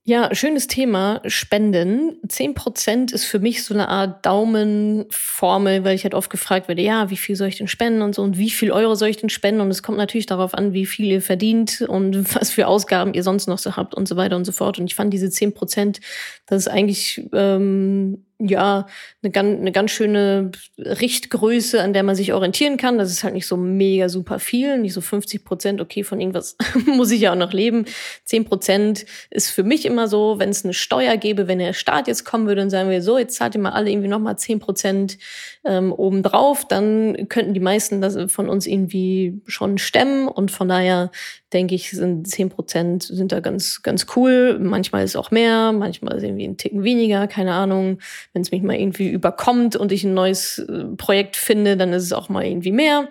Ja, 0.08 0.32
schönes 0.32 0.68
Thema, 0.68 1.20
Spenden. 1.26 2.20
Zehn 2.28 2.54
Prozent 2.54 3.10
ist 3.10 3.24
für 3.24 3.40
mich 3.40 3.64
so 3.64 3.74
eine 3.74 3.88
Art 3.88 4.24
Daumenformel, 4.24 5.82
weil 5.82 5.96
ich 5.96 6.04
halt 6.04 6.14
oft 6.14 6.30
gefragt 6.30 6.68
werde, 6.68 6.80
ja, 6.80 7.10
wie 7.10 7.16
viel 7.16 7.34
soll 7.34 7.48
ich 7.48 7.58
denn 7.58 7.66
spenden 7.66 8.02
und 8.02 8.14
so 8.14 8.22
und 8.22 8.38
wie 8.38 8.50
viel 8.50 8.70
Euro 8.70 8.94
soll 8.94 9.08
ich 9.08 9.16
denn 9.16 9.30
spenden? 9.30 9.60
Und 9.60 9.70
es 9.72 9.82
kommt 9.82 9.98
natürlich 9.98 10.26
darauf 10.26 10.54
an, 10.54 10.72
wie 10.72 10.86
viel 10.86 11.06
ihr 11.06 11.20
verdient 11.20 11.80
und 11.88 12.34
was 12.36 12.52
für 12.52 12.68
Ausgaben 12.68 13.14
ihr 13.14 13.24
sonst 13.24 13.48
noch 13.48 13.58
so 13.58 13.74
habt 13.74 13.96
und 13.96 14.06
so 14.06 14.14
weiter 14.14 14.36
und 14.36 14.44
so 14.44 14.52
fort. 14.52 14.78
Und 14.78 14.86
ich 14.86 14.94
fand 14.94 15.12
diese 15.12 15.28
zehn 15.28 15.52
Prozent, 15.52 15.98
das 16.46 16.58
ist 16.58 16.68
eigentlich 16.68 17.28
ähm, 17.32 18.25
ja, 18.38 18.86
eine 19.22 19.32
ganz, 19.32 19.60
eine 19.60 19.72
ganz 19.72 19.90
schöne 19.90 20.50
Richtgröße, 20.78 21.80
an 21.82 21.94
der 21.94 22.02
man 22.02 22.14
sich 22.14 22.34
orientieren 22.34 22.76
kann. 22.76 22.98
Das 22.98 23.10
ist 23.10 23.24
halt 23.24 23.32
nicht 23.32 23.46
so 23.46 23.56
mega 23.56 24.10
super 24.10 24.38
viel, 24.38 24.78
nicht 24.78 24.92
so 24.92 25.00
50 25.00 25.44
Prozent, 25.44 25.80
okay, 25.80 26.04
von 26.04 26.20
irgendwas 26.20 26.56
muss 26.86 27.10
ich 27.10 27.22
ja 27.22 27.32
auch 27.32 27.36
noch 27.36 27.54
leben. 27.54 27.86
10 28.24 28.44
Prozent 28.44 29.06
ist 29.30 29.50
für 29.50 29.62
mich 29.62 29.86
immer 29.86 30.06
so, 30.06 30.38
wenn 30.38 30.50
es 30.50 30.64
eine 30.64 30.74
Steuer 30.74 31.16
gäbe, 31.16 31.48
wenn 31.48 31.58
der 31.58 31.72
Staat 31.72 32.08
jetzt 32.08 32.24
kommen 32.24 32.46
würde 32.46 32.62
und 32.62 32.70
sagen 32.70 32.90
wir 32.90 33.02
so, 33.02 33.16
jetzt 33.16 33.36
zahlt 33.36 33.54
ihr 33.54 33.60
mal 33.60 33.72
alle 33.72 33.90
irgendwie 33.90 34.08
nochmal 34.08 34.38
10 34.38 34.60
Prozent 34.60 35.18
ähm, 35.64 35.92
obendrauf, 35.92 36.66
dann 36.68 37.28
könnten 37.28 37.54
die 37.54 37.60
meisten 37.60 38.02
das 38.02 38.18
von 38.30 38.48
uns 38.50 38.66
irgendwie 38.66 39.40
schon 39.46 39.78
stemmen 39.78 40.28
und 40.28 40.50
von 40.50 40.68
daher 40.68 41.10
denke 41.52 41.74
ich, 41.74 41.90
sind 41.90 42.28
10 42.28 42.50
Prozent 42.50 43.02
sind 43.04 43.32
da 43.32 43.40
ganz, 43.40 43.82
ganz 43.82 44.06
cool. 44.16 44.58
Manchmal 44.60 45.04
ist 45.04 45.12
es 45.12 45.16
auch 45.16 45.30
mehr, 45.30 45.72
manchmal 45.72 46.16
ist 46.16 46.22
irgendwie 46.22 46.46
ein 46.46 46.56
Ticken 46.56 46.82
weniger, 46.82 47.26
keine 47.28 47.54
Ahnung. 47.54 47.98
Wenn 48.36 48.42
es 48.42 48.50
mich 48.50 48.62
mal 48.62 48.76
irgendwie 48.76 49.08
überkommt 49.08 49.76
und 49.76 49.92
ich 49.92 50.04
ein 50.04 50.12
neues 50.12 50.58
äh, 50.58 50.84
Projekt 50.98 51.36
finde, 51.36 51.78
dann 51.78 51.94
ist 51.94 52.02
es 52.02 52.12
auch 52.12 52.28
mal 52.28 52.44
irgendwie 52.44 52.70
mehr. 52.70 53.08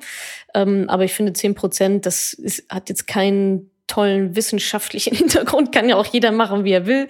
Ähm, 0.54 0.88
aber 0.88 1.04
ich 1.04 1.14
finde 1.14 1.34
10 1.34 1.56
Prozent, 1.56 2.06
das 2.06 2.34
ist, 2.34 2.64
hat 2.70 2.90
jetzt 2.90 3.08
keinen 3.08 3.72
tollen 3.88 4.36
wissenschaftlichen 4.36 5.16
Hintergrund, 5.18 5.72
kann 5.72 5.90
ja 5.90 5.96
auch 5.96 6.06
jeder 6.06 6.32
machen, 6.32 6.64
wie 6.64 6.74
er 6.74 6.86
will. 6.86 7.08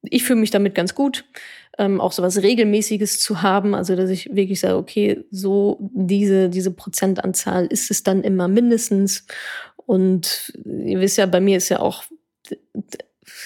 Ich 0.00 0.24
fühle 0.24 0.40
mich 0.40 0.50
damit 0.50 0.74
ganz 0.74 0.94
gut. 0.94 1.26
Ähm, 1.76 2.00
auch 2.00 2.12
so 2.12 2.22
was 2.22 2.40
Regelmäßiges 2.40 3.20
zu 3.20 3.42
haben, 3.42 3.74
also 3.74 3.96
dass 3.96 4.08
ich 4.08 4.34
wirklich 4.34 4.60
sage, 4.60 4.76
okay, 4.76 5.22
so 5.30 5.76
diese, 5.92 6.48
diese 6.48 6.70
Prozentanzahl 6.70 7.66
ist 7.66 7.90
es 7.90 8.02
dann 8.02 8.24
immer 8.24 8.48
mindestens. 8.48 9.26
Und 9.84 10.54
ihr 10.64 11.00
wisst 11.00 11.18
ja, 11.18 11.26
bei 11.26 11.40
mir 11.40 11.58
ist 11.58 11.68
ja 11.68 11.80
auch 11.80 12.04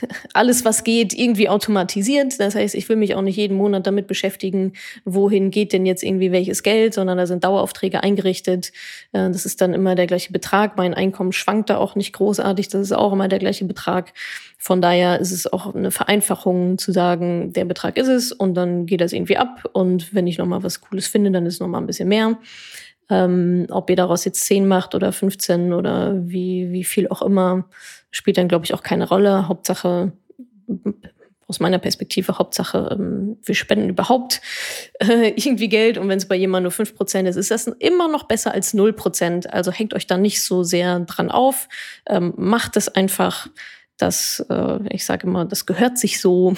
alles, 0.32 0.64
was 0.64 0.84
geht, 0.84 1.12
irgendwie 1.12 1.48
automatisiert. 1.48 2.38
Das 2.38 2.54
heißt, 2.54 2.74
ich 2.74 2.88
will 2.88 2.96
mich 2.96 3.14
auch 3.14 3.22
nicht 3.22 3.36
jeden 3.36 3.56
Monat 3.56 3.86
damit 3.86 4.06
beschäftigen, 4.06 4.72
wohin 5.04 5.50
geht 5.50 5.72
denn 5.72 5.86
jetzt 5.86 6.02
irgendwie 6.02 6.32
welches 6.32 6.62
Geld, 6.62 6.94
sondern 6.94 7.18
da 7.18 7.26
sind 7.26 7.44
Daueraufträge 7.44 8.02
eingerichtet. 8.02 8.72
Äh, 9.12 9.30
das 9.30 9.46
ist 9.46 9.60
dann 9.60 9.74
immer 9.74 9.94
der 9.94 10.06
gleiche 10.06 10.32
Betrag. 10.32 10.76
Mein 10.76 10.94
Einkommen 10.94 11.32
schwankt 11.32 11.70
da 11.70 11.78
auch 11.78 11.94
nicht 11.94 12.12
großartig. 12.12 12.68
Das 12.68 12.82
ist 12.82 12.92
auch 12.92 13.12
immer 13.12 13.28
der 13.28 13.38
gleiche 13.38 13.64
Betrag. 13.64 14.12
Von 14.58 14.80
daher 14.80 15.20
ist 15.20 15.32
es 15.32 15.52
auch 15.52 15.74
eine 15.74 15.90
Vereinfachung 15.90 16.78
zu 16.78 16.92
sagen, 16.92 17.52
der 17.52 17.64
Betrag 17.64 17.96
ist 17.96 18.08
es 18.08 18.32
und 18.32 18.54
dann 18.54 18.86
geht 18.86 19.00
das 19.00 19.12
irgendwie 19.12 19.36
ab. 19.36 19.68
Und 19.72 20.14
wenn 20.14 20.26
ich 20.26 20.38
nochmal 20.38 20.62
was 20.62 20.80
Cooles 20.80 21.06
finde, 21.06 21.30
dann 21.30 21.46
ist 21.46 21.60
nochmal 21.60 21.80
ein 21.80 21.86
bisschen 21.86 22.08
mehr. 22.08 22.38
Ähm, 23.08 23.66
ob 23.70 23.88
ihr 23.88 23.96
daraus 23.96 24.24
jetzt 24.24 24.44
10 24.46 24.66
macht 24.66 24.94
oder 24.94 25.12
15 25.12 25.72
oder 25.72 26.14
wie, 26.16 26.72
wie 26.72 26.82
viel 26.82 27.06
auch 27.08 27.22
immer, 27.22 27.68
spielt 28.16 28.38
dann, 28.38 28.48
glaube 28.48 28.64
ich, 28.64 28.74
auch 28.74 28.82
keine 28.82 29.08
Rolle. 29.08 29.48
Hauptsache, 29.48 30.12
aus 31.48 31.60
meiner 31.60 31.78
Perspektive, 31.78 32.38
Hauptsache, 32.38 32.88
ähm, 32.92 33.36
wir 33.44 33.54
spenden 33.54 33.90
überhaupt 33.90 34.40
äh, 35.00 35.28
irgendwie 35.36 35.68
Geld. 35.68 35.98
Und 35.98 36.08
wenn 36.08 36.18
es 36.18 36.26
bei 36.26 36.36
jemandem 36.36 36.72
nur 36.76 36.86
5% 36.86 37.28
ist, 37.28 37.36
ist 37.36 37.50
das 37.50 37.66
immer 37.66 38.08
noch 38.08 38.24
besser 38.24 38.52
als 38.52 38.74
0%. 38.74 39.48
Also 39.48 39.70
hängt 39.70 39.94
euch 39.94 40.06
da 40.06 40.16
nicht 40.16 40.42
so 40.42 40.62
sehr 40.62 41.00
dran 41.00 41.30
auf. 41.30 41.68
Ähm, 42.08 42.32
macht 42.36 42.76
es 42.76 42.88
einfach 42.88 43.48
das, 43.98 44.44
äh, 44.50 44.78
ich 44.90 45.06
sage 45.06 45.26
immer, 45.26 45.44
das 45.44 45.66
gehört 45.66 45.98
sich 45.98 46.20
so. 46.20 46.54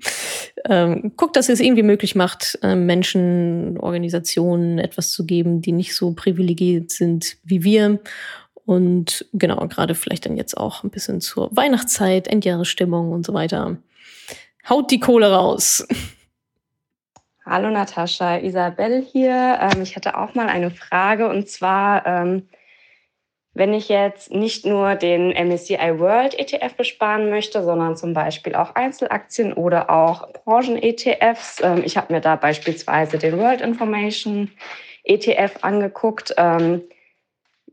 ähm, 0.68 1.12
guckt, 1.16 1.36
dass 1.36 1.48
ihr 1.48 1.54
es 1.54 1.60
irgendwie 1.60 1.82
möglich 1.82 2.14
macht, 2.14 2.58
Menschen, 2.62 3.78
Organisationen 3.78 4.78
etwas 4.78 5.12
zu 5.12 5.24
geben, 5.24 5.62
die 5.62 5.72
nicht 5.72 5.94
so 5.94 6.12
privilegiert 6.12 6.90
sind 6.90 7.36
wie 7.44 7.62
wir. 7.62 8.00
Und 8.66 9.24
genau, 9.32 9.66
gerade 9.68 9.94
vielleicht 9.94 10.26
dann 10.26 10.36
jetzt 10.36 10.56
auch 10.56 10.82
ein 10.82 10.90
bisschen 10.90 11.20
zur 11.20 11.56
Weihnachtszeit, 11.56 12.26
Endjahresstimmung 12.26 13.12
und 13.12 13.24
so 13.24 13.32
weiter. 13.32 13.76
Haut 14.68 14.90
die 14.90 14.98
Kohle 14.98 15.32
raus. 15.32 15.86
Hallo 17.46 17.70
Natascha, 17.70 18.38
Isabel 18.38 19.02
hier. 19.02 19.58
Ähm, 19.60 19.82
ich 19.82 19.94
hatte 19.94 20.18
auch 20.18 20.34
mal 20.34 20.48
eine 20.48 20.72
Frage 20.72 21.28
und 21.28 21.48
zwar, 21.48 22.04
ähm, 22.04 22.48
wenn 23.54 23.72
ich 23.72 23.88
jetzt 23.88 24.32
nicht 24.32 24.66
nur 24.66 24.96
den 24.96 25.30
MSCI 25.30 26.00
World 26.00 26.36
ETF 26.36 26.74
besparen 26.74 27.30
möchte, 27.30 27.62
sondern 27.62 27.96
zum 27.96 28.14
Beispiel 28.14 28.56
auch 28.56 28.74
Einzelaktien 28.74 29.52
oder 29.52 29.90
auch 29.90 30.32
Branchen-ETFs. 30.32 31.62
Ähm, 31.62 31.82
ich 31.84 31.96
habe 31.96 32.12
mir 32.12 32.20
da 32.20 32.34
beispielsweise 32.34 33.16
den 33.16 33.38
World 33.38 33.60
Information 33.60 34.50
ETF 35.04 35.58
angeguckt. 35.62 36.34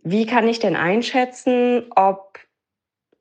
Wie 0.03 0.25
kann 0.25 0.47
ich 0.47 0.59
denn 0.59 0.75
einschätzen, 0.75 1.85
ob, 1.95 2.37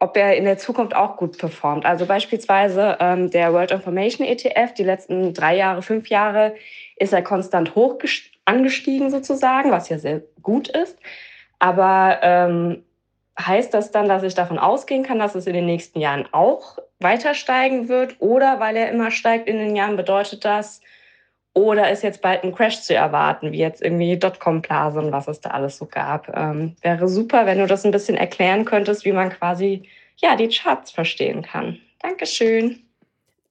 ob 0.00 0.16
er 0.16 0.36
in 0.36 0.44
der 0.44 0.58
Zukunft 0.58 0.94
auch 0.96 1.16
gut 1.16 1.38
performt? 1.38 1.86
Also 1.86 2.06
beispielsweise 2.06 2.96
ähm, 2.98 3.30
der 3.30 3.52
World 3.52 3.70
Information 3.70 4.26
ETF, 4.26 4.74
die 4.74 4.82
letzten 4.82 5.32
drei 5.32 5.56
Jahre, 5.56 5.82
fünf 5.82 6.08
Jahre 6.08 6.56
ist 6.96 7.12
er 7.12 7.22
konstant 7.22 7.76
hoch 7.76 7.98
angestiegen 8.44 9.10
sozusagen, 9.10 9.70
was 9.70 9.88
ja 9.88 9.98
sehr 9.98 10.22
gut 10.42 10.68
ist. 10.68 10.98
Aber 11.60 12.18
ähm, 12.22 12.84
heißt 13.40 13.72
das 13.72 13.92
dann, 13.92 14.08
dass 14.08 14.24
ich 14.24 14.34
davon 14.34 14.58
ausgehen 14.58 15.04
kann, 15.04 15.20
dass 15.20 15.36
es 15.36 15.46
in 15.46 15.54
den 15.54 15.66
nächsten 15.66 16.00
Jahren 16.00 16.28
auch 16.32 16.78
weiter 16.98 17.34
steigen 17.34 17.88
wird? 17.88 18.16
Oder 18.18 18.58
weil 18.58 18.76
er 18.76 18.90
immer 18.90 19.12
steigt 19.12 19.48
in 19.48 19.58
den 19.58 19.76
Jahren, 19.76 19.96
bedeutet 19.96 20.44
das, 20.44 20.80
oder 21.54 21.90
ist 21.90 22.02
jetzt 22.02 22.22
bald 22.22 22.44
ein 22.44 22.54
Crash 22.54 22.80
zu 22.80 22.94
erwarten, 22.94 23.52
wie 23.52 23.58
jetzt 23.58 23.82
irgendwie 23.82 24.18
Dotcom-Blase 24.18 24.98
und 24.98 25.12
was 25.12 25.28
es 25.28 25.40
da 25.40 25.50
alles 25.50 25.76
so 25.76 25.86
gab? 25.86 26.34
Ähm, 26.34 26.76
wäre 26.80 27.08
super, 27.08 27.46
wenn 27.46 27.58
du 27.58 27.66
das 27.66 27.84
ein 27.84 27.90
bisschen 27.90 28.16
erklären 28.16 28.64
könntest, 28.64 29.04
wie 29.04 29.12
man 29.12 29.30
quasi 29.30 29.88
ja 30.16 30.36
die 30.36 30.48
Charts 30.48 30.90
verstehen 30.90 31.42
kann. 31.42 31.78
Dankeschön. 32.00 32.80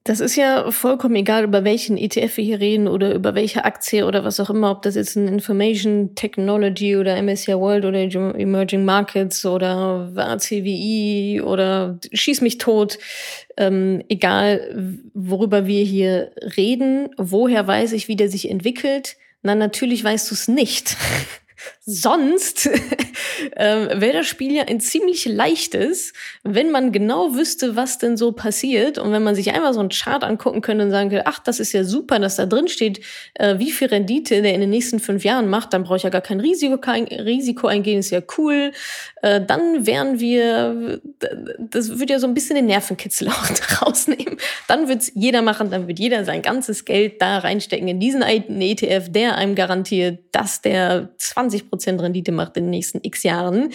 Das 0.04 0.18
ist 0.18 0.34
ja 0.34 0.68
vollkommen 0.72 1.14
egal, 1.14 1.44
über 1.44 1.62
welchen 1.62 1.96
ETF 1.96 2.36
wir 2.36 2.44
hier 2.44 2.60
reden 2.60 2.88
oder 2.88 3.14
über 3.14 3.36
welche 3.36 3.64
Aktie 3.64 4.04
oder 4.04 4.24
was 4.24 4.40
auch 4.40 4.50
immer, 4.50 4.72
ob 4.72 4.82
das 4.82 4.96
jetzt 4.96 5.14
ein 5.14 5.28
Information 5.28 6.16
Technology 6.16 6.96
oder 6.96 7.22
MSCI 7.22 7.54
World 7.54 7.84
oder 7.84 8.00
Emerging 8.00 8.84
Markets 8.84 9.46
oder 9.46 10.10
ACWI 10.16 11.40
oder 11.44 12.00
schieß 12.12 12.40
mich 12.40 12.58
tot. 12.58 12.98
Ähm, 13.56 14.02
egal, 14.08 15.00
worüber 15.14 15.66
wir 15.66 15.84
hier 15.84 16.32
reden, 16.56 17.10
woher 17.16 17.64
weiß 17.64 17.92
ich, 17.92 18.08
wie 18.08 18.16
der 18.16 18.28
sich 18.28 18.50
entwickelt? 18.50 19.16
Na, 19.42 19.54
natürlich 19.54 20.02
weißt 20.02 20.30
du 20.32 20.34
es 20.34 20.48
nicht. 20.48 20.96
Sonst 21.84 22.68
ähm, 23.56 24.00
wäre 24.00 24.18
das 24.18 24.26
Spiel 24.26 24.52
ja 24.52 24.64
ein 24.64 24.80
ziemlich 24.80 25.24
leichtes, 25.26 26.12
wenn 26.42 26.70
man 26.70 26.92
genau 26.92 27.34
wüsste, 27.34 27.76
was 27.76 27.98
denn 27.98 28.16
so 28.16 28.32
passiert 28.32 28.98
und 28.98 29.12
wenn 29.12 29.22
man 29.22 29.34
sich 29.34 29.52
einmal 29.52 29.74
so 29.74 29.80
einen 29.80 29.90
Chart 29.90 30.24
angucken 30.24 30.60
könnte 30.60 30.84
und 30.84 30.90
sagen 30.90 31.10
könnte, 31.10 31.26
ach, 31.26 31.38
das 31.38 31.60
ist 31.60 31.72
ja 31.72 31.84
super, 31.84 32.18
dass 32.18 32.36
da 32.36 32.46
drin 32.46 32.68
steht, 32.68 33.00
äh, 33.34 33.58
wie 33.58 33.70
viel 33.70 33.88
Rendite 33.88 34.42
der 34.42 34.54
in 34.54 34.60
den 34.60 34.70
nächsten 34.70 35.00
fünf 35.00 35.24
Jahren 35.24 35.48
macht, 35.48 35.72
dann 35.72 35.84
brauche 35.84 35.96
ich 35.96 36.02
ja 36.02 36.10
gar 36.10 36.20
kein 36.20 36.40
Risiko, 36.40 36.78
kein 36.78 37.04
Risiko 37.04 37.66
eingehen, 37.66 37.98
ist 37.98 38.10
ja 38.10 38.20
cool. 38.38 38.72
Äh, 39.22 39.40
dann 39.44 39.86
wären 39.86 40.20
wir, 40.20 41.00
das 41.58 41.98
würde 41.98 42.12
ja 42.12 42.18
so 42.18 42.26
ein 42.26 42.34
bisschen 42.34 42.56
den 42.56 42.66
Nervenkitzel 42.66 43.28
auch 43.30 43.82
rausnehmen. 43.82 44.36
Dann 44.68 44.88
wird's 44.88 45.12
jeder 45.14 45.42
machen, 45.42 45.70
dann 45.70 45.88
wird 45.88 45.98
jeder 45.98 46.24
sein 46.24 46.42
ganzes 46.42 46.84
Geld 46.84 47.22
da 47.22 47.38
reinstecken 47.38 47.88
in 47.88 48.00
diesen 48.00 48.22
ETF, 48.22 49.10
der 49.10 49.36
einem 49.36 49.54
garantiert, 49.54 50.20
dass 50.32 50.60
der 50.60 51.10
20 51.16 51.70
Prozent 51.70 52.02
Rendite 52.02 52.32
macht 52.32 52.56
in 52.56 52.64
den 52.64 52.70
nächsten 52.70 52.98
x 53.02 53.22
Jahren, 53.22 53.70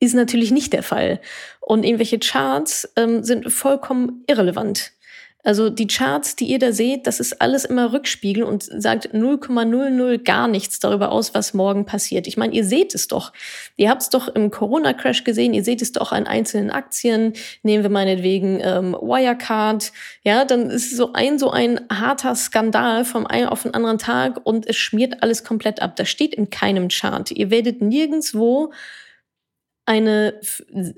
ist 0.00 0.14
natürlich 0.14 0.50
nicht 0.50 0.72
der 0.72 0.82
Fall. 0.82 1.20
Und 1.60 1.84
irgendwelche 1.84 2.18
Charts 2.18 2.88
ähm, 2.96 3.24
sind 3.24 3.52
vollkommen 3.52 4.22
irrelevant. 4.26 4.92
Also 5.44 5.68
die 5.68 5.86
Charts, 5.86 6.36
die 6.36 6.46
ihr 6.46 6.58
da 6.58 6.72
seht, 6.72 7.06
das 7.06 7.20
ist 7.20 7.40
alles 7.42 7.66
immer 7.66 7.92
Rückspiegel 7.92 8.42
und 8.42 8.62
sagt 8.62 9.14
0,00 9.14 10.24
gar 10.24 10.48
nichts 10.48 10.80
darüber 10.80 11.12
aus, 11.12 11.34
was 11.34 11.52
morgen 11.52 11.84
passiert. 11.84 12.26
Ich 12.26 12.38
meine, 12.38 12.54
ihr 12.54 12.64
seht 12.64 12.94
es 12.94 13.08
doch. 13.08 13.34
Ihr 13.76 13.90
habt 13.90 14.02
es 14.02 14.08
doch 14.08 14.28
im 14.28 14.50
Corona-Crash 14.50 15.22
gesehen, 15.22 15.52
ihr 15.52 15.62
seht 15.62 15.82
es 15.82 15.92
doch 15.92 16.12
an 16.12 16.26
einzelnen 16.26 16.70
Aktien. 16.70 17.34
Nehmen 17.62 17.82
wir 17.82 17.90
meinetwegen 17.90 18.58
ähm, 18.62 18.94
Wirecard. 18.94 19.92
Ja, 20.22 20.46
dann 20.46 20.70
ist 20.70 20.96
so 20.96 21.12
ein 21.12 21.38
so 21.38 21.50
ein 21.50 21.78
harter 21.92 22.34
Skandal 22.34 23.04
vom 23.04 23.26
einen 23.26 23.48
auf 23.48 23.64
den 23.64 23.74
anderen 23.74 23.98
Tag 23.98 24.40
und 24.44 24.66
es 24.66 24.76
schmiert 24.76 25.22
alles 25.22 25.44
komplett 25.44 25.82
ab. 25.82 25.96
Das 25.96 26.08
steht 26.08 26.34
in 26.34 26.48
keinem 26.48 26.88
Chart. 26.88 27.30
Ihr 27.30 27.50
werdet 27.50 27.82
nirgendswo 27.82 28.72
eine, 29.86 30.40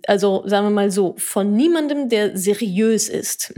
also 0.06 0.42
sagen 0.46 0.66
wir 0.66 0.70
mal 0.70 0.90
so, 0.90 1.14
von 1.18 1.52
niemandem, 1.54 2.08
der 2.08 2.36
seriös 2.36 3.08
ist, 3.08 3.52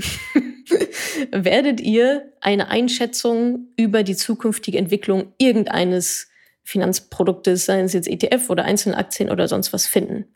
werdet 1.31 1.81
ihr 1.81 2.33
eine 2.41 2.69
Einschätzung 2.69 3.69
über 3.77 4.03
die 4.03 4.17
zukünftige 4.17 4.79
Entwicklung 4.79 5.33
irgendeines 5.39 6.29
Finanzproduktes, 6.65 7.65
seien 7.65 7.87
es 7.87 7.95
jetzt 7.95 8.09
ETF 8.09 8.51
oder 8.51 8.65
einzelne 8.65 8.97
Aktien 8.97 9.31
oder 9.31 9.49
sonst 9.49 9.73
was 9.73 9.87
finden. 9.87 10.27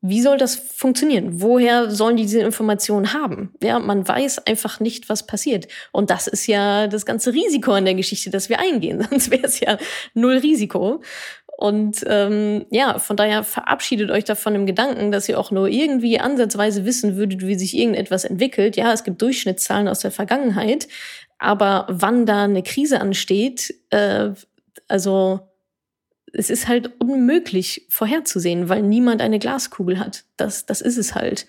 Wie 0.00 0.20
soll 0.20 0.36
das 0.36 0.54
funktionieren? 0.54 1.40
Woher 1.40 1.90
sollen 1.90 2.16
die 2.16 2.24
diese 2.24 2.40
Informationen 2.40 3.14
haben? 3.14 3.54
Ja, 3.62 3.78
man 3.78 4.06
weiß 4.06 4.46
einfach 4.46 4.80
nicht, 4.80 5.08
was 5.08 5.26
passiert. 5.26 5.66
Und 5.92 6.10
das 6.10 6.26
ist 6.26 6.46
ja 6.46 6.86
das 6.88 7.06
ganze 7.06 7.32
Risiko 7.32 7.72
an 7.72 7.86
der 7.86 7.94
Geschichte, 7.94 8.30
das 8.30 8.50
wir 8.50 8.60
eingehen. 8.60 9.02
Sonst 9.10 9.30
wäre 9.30 9.44
es 9.44 9.60
ja 9.60 9.78
null 10.12 10.36
Risiko. 10.36 11.00
Und 11.60 12.04
ähm, 12.06 12.66
ja, 12.70 13.00
von 13.00 13.16
daher 13.16 13.42
verabschiedet 13.42 14.12
euch 14.12 14.22
davon 14.22 14.54
im 14.54 14.64
Gedanken, 14.64 15.10
dass 15.10 15.28
ihr 15.28 15.40
auch 15.40 15.50
nur 15.50 15.66
irgendwie 15.66 16.20
ansatzweise 16.20 16.84
wissen 16.84 17.16
würdet, 17.16 17.44
wie 17.44 17.56
sich 17.56 17.76
irgendetwas 17.76 18.24
entwickelt. 18.24 18.76
Ja, 18.76 18.92
es 18.92 19.02
gibt 19.02 19.20
Durchschnittszahlen 19.20 19.88
aus 19.88 19.98
der 19.98 20.12
Vergangenheit, 20.12 20.86
aber 21.36 21.86
wann 21.90 22.26
da 22.26 22.44
eine 22.44 22.62
Krise 22.62 23.00
ansteht, 23.00 23.74
äh, 23.90 24.30
also 24.86 25.40
es 26.32 26.48
ist 26.48 26.68
halt 26.68 26.92
unmöglich 27.00 27.86
vorherzusehen, 27.88 28.68
weil 28.68 28.82
niemand 28.82 29.20
eine 29.20 29.40
Glaskugel 29.40 29.98
hat. 29.98 30.26
Das, 30.36 30.64
das 30.64 30.80
ist 30.80 30.96
es 30.96 31.16
halt. 31.16 31.48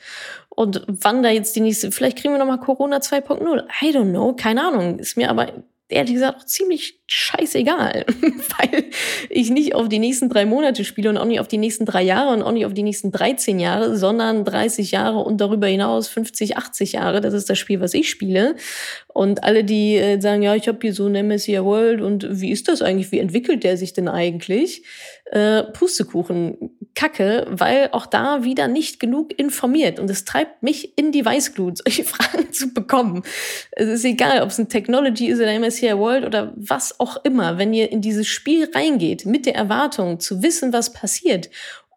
Und 0.49 0.85
wann 0.87 1.21
da 1.21 1.29
jetzt 1.29 1.55
die 1.55 1.61
nächste, 1.61 1.91
vielleicht 1.91 2.17
kriegen 2.17 2.33
wir 2.33 2.39
nochmal 2.39 2.59
Corona 2.59 2.97
2.0. 2.97 3.63
I 3.83 3.95
don't 3.95 4.09
know, 4.09 4.33
keine 4.33 4.63
Ahnung. 4.63 4.97
Ist 4.97 5.17
mir 5.17 5.29
aber 5.29 5.53
ehrlich 5.89 6.13
gesagt 6.13 6.39
auch 6.39 6.45
ziemlich 6.45 6.99
scheißegal, 7.07 8.05
weil 8.21 8.85
ich 9.29 9.49
nicht 9.49 9.73
auf 9.73 9.89
die 9.89 9.97
nächsten 9.97 10.29
drei 10.29 10.45
Monate 10.45 10.85
spiele 10.85 11.09
und 11.09 11.17
auch 11.17 11.25
nicht 11.25 11.39
auf 11.39 11.47
die 11.47 11.57
nächsten 11.57 11.85
drei 11.85 12.03
Jahre 12.03 12.33
und 12.33 12.43
auch 12.43 12.51
nicht 12.51 12.67
auf 12.67 12.73
die 12.73 12.83
nächsten 12.83 13.11
13 13.11 13.59
Jahre, 13.59 13.97
sondern 13.97 14.45
30 14.45 14.91
Jahre 14.91 15.19
und 15.19 15.41
darüber 15.41 15.65
hinaus 15.65 16.07
50, 16.07 16.57
80 16.57 16.93
Jahre. 16.93 17.21
Das 17.21 17.33
ist 17.33 17.49
das 17.49 17.57
Spiel, 17.57 17.81
was 17.81 17.95
ich 17.95 18.09
spiele. 18.09 18.55
Und 19.07 19.43
alle, 19.43 19.63
die 19.63 19.95
äh, 19.95 20.21
sagen, 20.21 20.43
ja, 20.43 20.55
ich 20.55 20.67
habe 20.67 20.77
hier 20.81 20.93
so 20.93 21.07
ein 21.07 21.27
MSCI 21.27 21.63
World 21.63 22.01
und 22.01 22.27
wie 22.29 22.51
ist 22.51 22.67
das 22.67 22.83
eigentlich? 22.83 23.11
Wie 23.11 23.19
entwickelt 23.19 23.63
der 23.63 23.75
sich 23.75 23.93
denn 23.93 24.07
eigentlich? 24.07 24.83
Äh, 25.31 25.63
Pustekuchen, 25.63 26.71
Kacke, 26.95 27.45
weil 27.49 27.89
auch 27.91 28.05
da 28.05 28.43
wieder 28.43 28.67
nicht 28.67 28.99
genug 28.99 29.37
informiert. 29.37 29.99
Und 29.99 30.09
es 30.09 30.25
treibt 30.25 30.63
mich 30.63 30.97
in 30.97 31.11
die 31.11 31.25
Weißglut, 31.25 31.77
solche 31.83 32.03
Fragen 32.03 32.51
zu 32.51 32.73
bekommen. 32.73 33.23
Es 33.71 33.87
ist 33.87 34.05
egal, 34.05 34.41
ob 34.41 34.49
es 34.49 34.59
ein 34.59 34.69
Technology 34.69 35.27
ist 35.27 35.39
oder 35.39 35.57
MSCI 35.57 35.78
World 35.97 36.25
oder 36.25 36.53
was 36.55 36.99
auch 36.99 37.23
immer. 37.23 37.57
Wenn 37.57 37.73
ihr 37.73 37.91
in 37.91 38.01
dieses 38.01 38.27
Spiel 38.27 38.69
reingeht 38.73 39.25
mit 39.25 39.45
der 39.45 39.55
Erwartung 39.55 40.19
zu 40.19 40.43
wissen, 40.43 40.73
was 40.73 40.93
passiert 40.93 41.49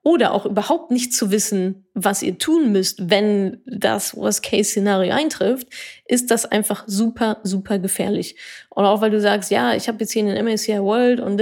oder 0.02 0.32
auch 0.32 0.46
überhaupt 0.46 0.90
nicht 0.90 1.14
zu 1.14 1.30
wissen, 1.30 1.81
was 1.94 2.22
ihr 2.22 2.38
tun 2.38 2.72
müsst, 2.72 3.10
wenn 3.10 3.58
das 3.66 4.16
Worst-Case-Szenario 4.16 5.12
eintrifft, 5.12 5.68
ist 6.06 6.30
das 6.30 6.46
einfach 6.46 6.84
super, 6.86 7.38
super 7.42 7.78
gefährlich. 7.78 8.36
Und 8.70 8.84
auch 8.84 9.02
weil 9.02 9.10
du 9.10 9.20
sagst, 9.20 9.50
ja, 9.50 9.74
ich 9.74 9.88
habe 9.88 9.98
jetzt 10.00 10.12
hier 10.12 10.24
einen 10.24 10.44
MSCI 10.44 10.80
World 10.80 11.20
und 11.20 11.38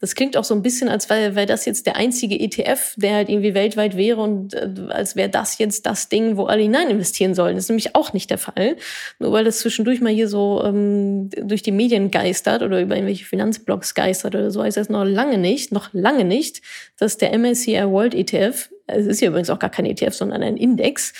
das 0.00 0.14
klingt 0.14 0.36
auch 0.36 0.44
so 0.44 0.54
ein 0.54 0.62
bisschen, 0.62 0.88
als 0.88 1.10
wäre 1.10 1.34
wär 1.34 1.46
das 1.46 1.66
jetzt 1.66 1.86
der 1.86 1.96
einzige 1.96 2.38
ETF, 2.38 2.94
der 2.96 3.14
halt 3.14 3.28
irgendwie 3.28 3.54
weltweit 3.54 3.96
wäre 3.96 4.22
und 4.22 4.54
äh, 4.54 4.68
als 4.88 5.14
wäre 5.14 5.28
das 5.28 5.58
jetzt 5.58 5.84
das 5.84 6.08
Ding, 6.08 6.36
wo 6.38 6.44
alle 6.44 6.62
hinein 6.62 6.88
investieren 6.88 7.34
sollen. 7.34 7.56
Das 7.56 7.64
ist 7.64 7.70
nämlich 7.70 7.94
auch 7.94 8.12
nicht 8.14 8.30
der 8.30 8.38
Fall. 8.38 8.76
Nur 9.18 9.32
weil 9.32 9.44
das 9.44 9.58
zwischendurch 9.58 10.00
mal 10.00 10.12
hier 10.12 10.28
so 10.28 10.62
ähm, 10.64 11.28
durch 11.30 11.62
die 11.62 11.72
Medien 11.72 12.10
geistert 12.10 12.62
oder 12.62 12.80
über 12.80 12.96
irgendwelche 12.96 13.26
Finanzblogs 13.26 13.94
geistert 13.94 14.34
oder 14.34 14.50
so, 14.50 14.62
heißt 14.62 14.78
das 14.78 14.88
noch 14.88 15.04
lange 15.04 15.36
nicht, 15.36 15.72
noch 15.72 15.90
lange 15.92 16.24
nicht, 16.24 16.62
dass 16.98 17.18
der 17.18 17.36
MSCI 17.38 17.84
World 17.84 18.14
ETF 18.14 18.70
es 18.86 19.06
ist 19.06 19.20
ja 19.20 19.28
übrigens 19.28 19.50
auch 19.50 19.58
gar 19.58 19.70
kein 19.70 19.86
ETF, 19.86 20.14
sondern 20.14 20.42
ein 20.42 20.56
Index, 20.56 21.12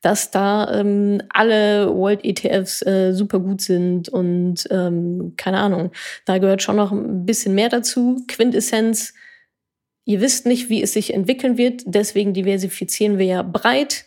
dass 0.00 0.30
da 0.30 0.72
ähm, 0.78 1.22
alle 1.30 1.94
World 1.94 2.24
ETFs 2.24 2.82
äh, 2.82 3.12
super 3.12 3.40
gut 3.40 3.60
sind 3.60 4.08
und 4.08 4.66
ähm, 4.70 5.34
keine 5.36 5.58
Ahnung, 5.58 5.92
da 6.26 6.38
gehört 6.38 6.62
schon 6.62 6.76
noch 6.76 6.92
ein 6.92 7.24
bisschen 7.24 7.54
mehr 7.54 7.68
dazu. 7.68 8.22
Quintessenz, 8.28 9.14
ihr 10.04 10.20
wisst 10.20 10.46
nicht, 10.46 10.68
wie 10.68 10.82
es 10.82 10.92
sich 10.92 11.14
entwickeln 11.14 11.56
wird, 11.56 11.82
deswegen 11.86 12.34
diversifizieren 12.34 13.18
wir 13.18 13.26
ja 13.26 13.42
breit. 13.42 14.04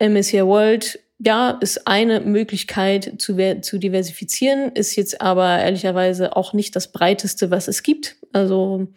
MSCI 0.00 0.44
World 0.44 0.98
ja, 1.24 1.50
ist 1.60 1.86
eine 1.86 2.20
Möglichkeit 2.20 3.14
zu, 3.18 3.36
zu 3.62 3.78
diversifizieren, 3.78 4.72
ist 4.72 4.94
jetzt 4.96 5.20
aber 5.20 5.58
ehrlicherweise 5.58 6.36
auch 6.36 6.52
nicht 6.52 6.76
das 6.76 6.92
breiteste, 6.92 7.50
was 7.50 7.68
es 7.68 7.82
gibt. 7.82 8.16
Also 8.32 8.88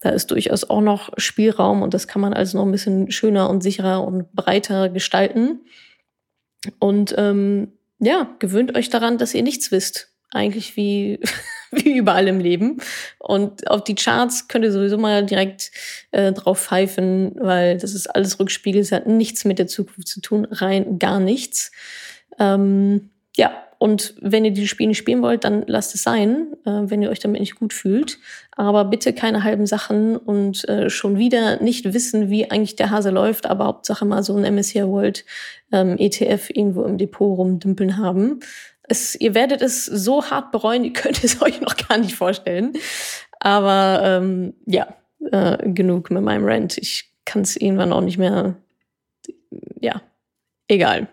da 0.00 0.10
ist 0.10 0.30
durchaus 0.30 0.68
auch 0.68 0.80
noch 0.80 1.10
Spielraum 1.16 1.82
und 1.82 1.94
das 1.94 2.08
kann 2.08 2.22
man 2.22 2.34
also 2.34 2.58
noch 2.58 2.66
ein 2.66 2.72
bisschen 2.72 3.10
schöner 3.10 3.48
und 3.48 3.62
sicherer 3.62 4.04
und 4.04 4.32
breiter 4.32 4.88
gestalten. 4.88 5.60
Und 6.80 7.14
ähm, 7.16 7.72
ja, 8.00 8.34
gewöhnt 8.38 8.76
euch 8.76 8.90
daran, 8.90 9.18
dass 9.18 9.34
ihr 9.34 9.42
nichts 9.42 9.70
wisst. 9.70 10.12
Eigentlich 10.30 10.76
wie, 10.76 11.20
wie 11.72 11.96
überall 11.96 12.28
im 12.28 12.40
Leben. 12.40 12.78
Und 13.18 13.70
auf 13.70 13.84
die 13.84 13.94
Charts 13.94 14.48
könnt 14.48 14.64
ihr 14.64 14.72
sowieso 14.72 14.98
mal 14.98 15.24
direkt 15.24 15.70
äh, 16.10 16.32
drauf 16.32 16.60
pfeifen, 16.60 17.32
weil 17.38 17.78
das 17.78 17.94
ist 17.94 18.06
alles 18.06 18.38
Rückspiegel. 18.40 18.80
Es 18.80 18.92
hat 18.92 19.06
nichts 19.06 19.44
mit 19.44 19.58
der 19.58 19.66
Zukunft 19.66 20.08
zu 20.08 20.20
tun, 20.20 20.46
rein 20.50 20.98
gar 20.98 21.20
nichts. 21.20 21.70
Ähm, 22.38 23.10
ja, 23.36 23.52
und 23.78 24.14
wenn 24.20 24.44
ihr 24.44 24.50
dieses 24.50 24.68
Spiel 24.68 24.88
nicht 24.88 24.98
spielen 24.98 25.22
wollt, 25.22 25.44
dann 25.44 25.62
lasst 25.66 25.94
es 25.94 26.02
sein, 26.02 26.48
äh, 26.66 26.70
wenn 26.84 27.00
ihr 27.00 27.10
euch 27.10 27.20
damit 27.20 27.40
nicht 27.40 27.54
gut 27.54 27.72
fühlt. 27.72 28.18
Aber 28.56 28.84
bitte 28.84 29.12
keine 29.12 29.44
halben 29.44 29.66
Sachen 29.66 30.16
und 30.16 30.68
äh, 30.68 30.90
schon 30.90 31.16
wieder 31.16 31.62
nicht 31.62 31.94
wissen, 31.94 32.28
wie 32.28 32.50
eigentlich 32.50 32.74
der 32.74 32.90
Hase 32.90 33.10
läuft, 33.10 33.46
aber 33.46 33.66
Hauptsache 33.66 34.04
mal 34.04 34.24
so 34.24 34.36
ein 34.36 34.54
MSCI 34.54 34.82
World 34.84 35.24
ähm, 35.70 35.96
ETF 35.96 36.50
irgendwo 36.50 36.82
im 36.82 36.98
Depot 36.98 37.38
rumdümpeln 37.38 37.96
haben. 37.98 38.40
Es, 38.88 39.14
ihr 39.14 39.34
werdet 39.34 39.62
es 39.62 39.84
so 39.84 40.30
hart 40.30 40.50
bereuen, 40.50 40.84
ihr 40.84 40.92
könnt 40.92 41.22
es 41.22 41.42
euch 41.42 41.60
noch 41.60 41.76
gar 41.76 41.98
nicht 41.98 42.14
vorstellen. 42.14 42.72
Aber 43.40 44.00
ähm, 44.02 44.54
ja, 44.66 44.88
äh, 45.30 45.70
genug 45.70 46.10
mit 46.10 46.22
meinem 46.22 46.44
Rant. 46.44 46.78
Ich 46.78 47.12
kann 47.24 47.42
es 47.42 47.56
irgendwann 47.56 47.92
auch 47.92 48.00
nicht 48.00 48.18
mehr. 48.18 48.56
Ja, 49.80 50.02
egal. 50.66 51.08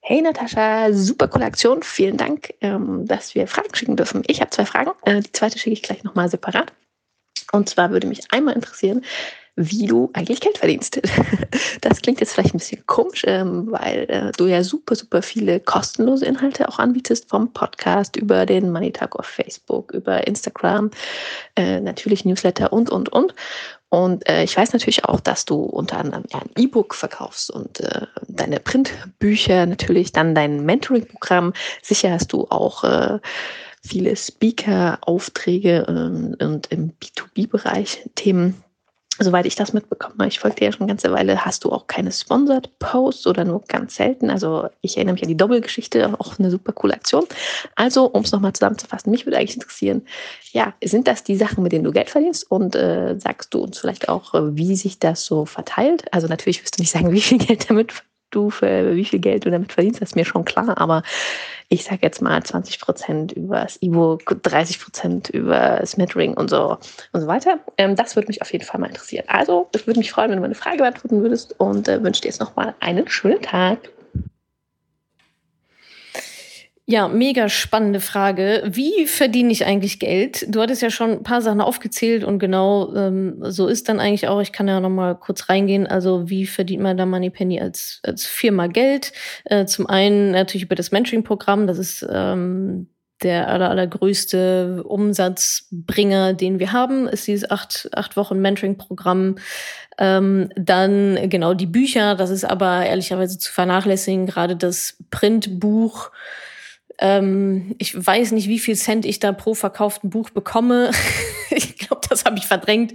Hey 0.00 0.20
Natascha, 0.20 0.92
super 0.92 1.28
coole 1.28 1.46
Aktion. 1.46 1.82
Vielen 1.82 2.18
Dank, 2.18 2.52
ähm, 2.60 3.06
dass 3.06 3.34
wir 3.34 3.46
Fragen 3.46 3.74
schicken 3.74 3.96
dürfen. 3.96 4.22
Ich 4.26 4.40
habe 4.40 4.50
zwei 4.50 4.66
Fragen. 4.66 4.90
Äh, 5.02 5.20
die 5.20 5.32
zweite 5.32 5.58
schicke 5.58 5.72
ich 5.72 5.82
gleich 5.82 6.04
nochmal 6.04 6.28
separat. 6.28 6.72
Und 7.52 7.68
zwar 7.68 7.90
würde 7.90 8.06
mich 8.06 8.30
einmal 8.30 8.54
interessieren, 8.54 9.02
wie 9.56 9.86
du 9.86 10.10
eigentlich 10.14 10.40
Geld 10.40 10.58
verdienst. 10.58 11.00
Das 11.80 12.00
klingt 12.00 12.20
jetzt 12.20 12.32
vielleicht 12.32 12.54
ein 12.54 12.58
bisschen 12.58 12.86
komisch, 12.86 13.22
ähm, 13.26 13.68
weil 13.70 14.06
äh, 14.08 14.32
du 14.36 14.46
ja 14.46 14.64
super, 14.64 14.94
super 14.94 15.22
viele 15.22 15.60
kostenlose 15.60 16.24
Inhalte 16.24 16.68
auch 16.68 16.78
anbietest, 16.78 17.28
vom 17.28 17.52
Podcast 17.52 18.16
über 18.16 18.46
den 18.46 18.72
Money 18.72 18.90
Talk 18.90 19.16
auf 19.16 19.26
Facebook, 19.26 19.92
über 19.92 20.26
Instagram, 20.26 20.90
äh, 21.56 21.80
natürlich 21.80 22.24
Newsletter 22.24 22.72
und, 22.72 22.90
und, 22.90 23.10
und. 23.10 23.34
Und 23.90 24.28
äh, 24.28 24.42
ich 24.42 24.56
weiß 24.56 24.72
natürlich 24.72 25.04
auch, 25.04 25.20
dass 25.20 25.44
du 25.44 25.56
unter 25.56 25.98
anderem 25.98 26.24
ja, 26.32 26.40
ein 26.40 26.50
E-Book 26.56 26.94
verkaufst 26.94 27.50
und 27.50 27.80
äh, 27.80 28.06
deine 28.26 28.58
Printbücher, 28.58 29.66
natürlich 29.66 30.10
dann 30.10 30.34
dein 30.34 30.64
Mentoring-Programm. 30.64 31.52
Sicher 31.82 32.12
hast 32.12 32.32
du 32.32 32.46
auch 32.50 32.82
äh, 32.82 33.20
viele 33.82 34.16
Speaker-Aufträge 34.16 35.84
ähm, 35.86 36.36
und 36.40 36.66
im 36.72 36.92
B2B-Bereich 36.98 38.08
Themen 38.14 38.64
soweit 39.18 39.46
ich 39.46 39.54
das 39.54 39.72
mitbekomme, 39.72 40.26
ich 40.26 40.38
folge 40.38 40.56
dir 40.56 40.64
ja 40.66 40.72
schon 40.72 40.82
eine 40.82 40.88
ganze 40.88 41.12
Weile, 41.12 41.44
hast 41.44 41.64
du 41.64 41.70
auch 41.70 41.86
keine 41.86 42.10
Sponsored 42.10 42.78
Posts 42.78 43.26
oder 43.26 43.44
nur 43.44 43.62
ganz 43.68 43.96
selten. 43.96 44.30
Also 44.30 44.68
ich 44.80 44.96
erinnere 44.96 45.14
mich 45.14 45.22
an 45.22 45.28
die 45.28 45.36
Doppelgeschichte, 45.36 46.14
auch 46.18 46.38
eine 46.38 46.50
super 46.50 46.72
coole 46.72 46.94
Aktion. 46.94 47.24
Also, 47.76 48.06
um 48.06 48.22
es 48.22 48.32
nochmal 48.32 48.52
zusammenzufassen, 48.52 49.10
mich 49.10 49.26
würde 49.26 49.38
eigentlich 49.38 49.56
interessieren, 49.56 50.06
ja, 50.52 50.74
sind 50.82 51.06
das 51.06 51.24
die 51.24 51.36
Sachen, 51.36 51.62
mit 51.62 51.72
denen 51.72 51.84
du 51.84 51.92
Geld 51.92 52.10
verdienst? 52.10 52.50
Und 52.50 52.74
äh, 52.76 53.18
sagst 53.18 53.54
du 53.54 53.60
uns 53.60 53.78
vielleicht 53.78 54.08
auch, 54.08 54.34
äh, 54.34 54.56
wie 54.56 54.76
sich 54.76 54.98
das 54.98 55.24
so 55.24 55.44
verteilt? 55.46 56.12
Also 56.12 56.26
natürlich 56.26 56.62
wirst 56.62 56.78
du 56.78 56.82
nicht 56.82 56.90
sagen, 56.90 57.12
wie 57.12 57.20
viel 57.20 57.38
Geld 57.38 57.70
damit 57.70 57.92
für 58.50 58.94
wie 58.94 59.04
viel 59.04 59.18
Geld 59.18 59.44
du 59.44 59.50
damit 59.50 59.72
verdienst, 59.72 60.00
das 60.00 60.10
ist 60.10 60.16
mir 60.16 60.24
schon 60.24 60.44
klar, 60.44 60.78
aber 60.78 61.02
ich 61.68 61.84
sage 61.84 62.00
jetzt 62.02 62.20
mal 62.22 62.42
20 62.42 62.80
Prozent 62.80 63.32
über 63.32 63.60
das 63.60 63.78
E-Book, 63.80 64.36
30 64.42 64.80
Prozent 64.80 65.30
über 65.30 65.78
das 65.80 65.96
Mentoring 65.96 66.34
und 66.34 66.50
so 66.50 66.78
und 67.12 67.20
so 67.20 67.26
weiter. 67.26 67.58
Ähm, 67.78 67.96
das 67.96 68.16
würde 68.16 68.28
mich 68.28 68.42
auf 68.42 68.52
jeden 68.52 68.64
Fall 68.64 68.80
mal 68.80 68.88
interessieren. 68.88 69.24
Also, 69.28 69.68
ich 69.74 69.86
würde 69.86 69.98
mich 70.00 70.12
freuen, 70.12 70.30
wenn 70.30 70.36
du 70.36 70.42
meine 70.42 70.54
Frage 70.54 70.78
beantworten 70.78 71.22
würdest 71.22 71.58
und 71.58 71.88
äh, 71.88 72.02
wünsche 72.02 72.22
dir 72.22 72.28
jetzt 72.28 72.40
nochmal 72.40 72.74
einen 72.80 73.08
schönen 73.08 73.40
Tag. 73.40 73.78
Ja, 76.86 77.08
mega 77.08 77.48
spannende 77.48 77.98
Frage. 77.98 78.62
Wie 78.66 79.06
verdiene 79.06 79.50
ich 79.50 79.64
eigentlich 79.64 79.98
Geld? 79.98 80.44
Du 80.54 80.60
hattest 80.60 80.82
ja 80.82 80.90
schon 80.90 81.12
ein 81.12 81.22
paar 81.22 81.40
Sachen 81.40 81.62
aufgezählt 81.62 82.24
und 82.24 82.38
genau 82.38 82.94
ähm, 82.94 83.36
so 83.40 83.68
ist 83.68 83.88
dann 83.88 84.00
eigentlich 84.00 84.28
auch. 84.28 84.42
Ich 84.42 84.52
kann 84.52 84.68
ja 84.68 84.80
noch 84.80 84.90
mal 84.90 85.14
kurz 85.14 85.48
reingehen. 85.48 85.86
Also 85.86 86.28
wie 86.28 86.44
verdient 86.44 86.82
man 86.82 86.98
da 86.98 87.06
Moneypenny 87.06 87.58
als 87.58 88.00
als 88.02 88.26
Firma 88.26 88.66
Geld? 88.66 89.12
Äh, 89.44 89.64
zum 89.64 89.86
einen 89.86 90.32
natürlich 90.32 90.64
über 90.64 90.74
das 90.74 90.92
Mentoring-Programm. 90.92 91.66
Das 91.66 91.78
ist 91.78 92.06
ähm, 92.10 92.88
der 93.22 93.48
aller, 93.48 93.70
allergrößte 93.70 94.84
Umsatzbringer, 94.84 96.34
den 96.34 96.58
wir 96.58 96.72
haben, 96.72 97.08
ist 97.08 97.26
dieses 97.26 97.50
acht, 97.50 97.88
acht 97.94 98.16
Wochen 98.18 98.40
Mentoring-Programm. 98.40 99.36
Ähm, 99.96 100.50
dann 100.56 101.30
genau 101.30 101.54
die 101.54 101.66
Bücher, 101.66 102.14
das 102.14 102.28
ist 102.28 102.44
aber 102.44 102.84
ehrlicherweise 102.84 103.38
zu 103.38 103.50
vernachlässigen, 103.52 104.26
gerade 104.26 104.54
das 104.54 104.98
Printbuch. 105.10 106.10
Ähm, 106.98 107.74
ich 107.78 107.94
weiß 107.94 108.32
nicht, 108.32 108.48
wie 108.48 108.58
viel 108.58 108.76
Cent 108.76 109.04
ich 109.04 109.18
da 109.18 109.32
pro 109.32 109.54
verkauften 109.54 110.10
Buch 110.10 110.30
bekomme. 110.30 110.90
ich 111.50 111.76
glaube, 111.76 112.02
das 112.08 112.24
habe 112.24 112.38
ich 112.38 112.46
verdrängt. 112.46 112.94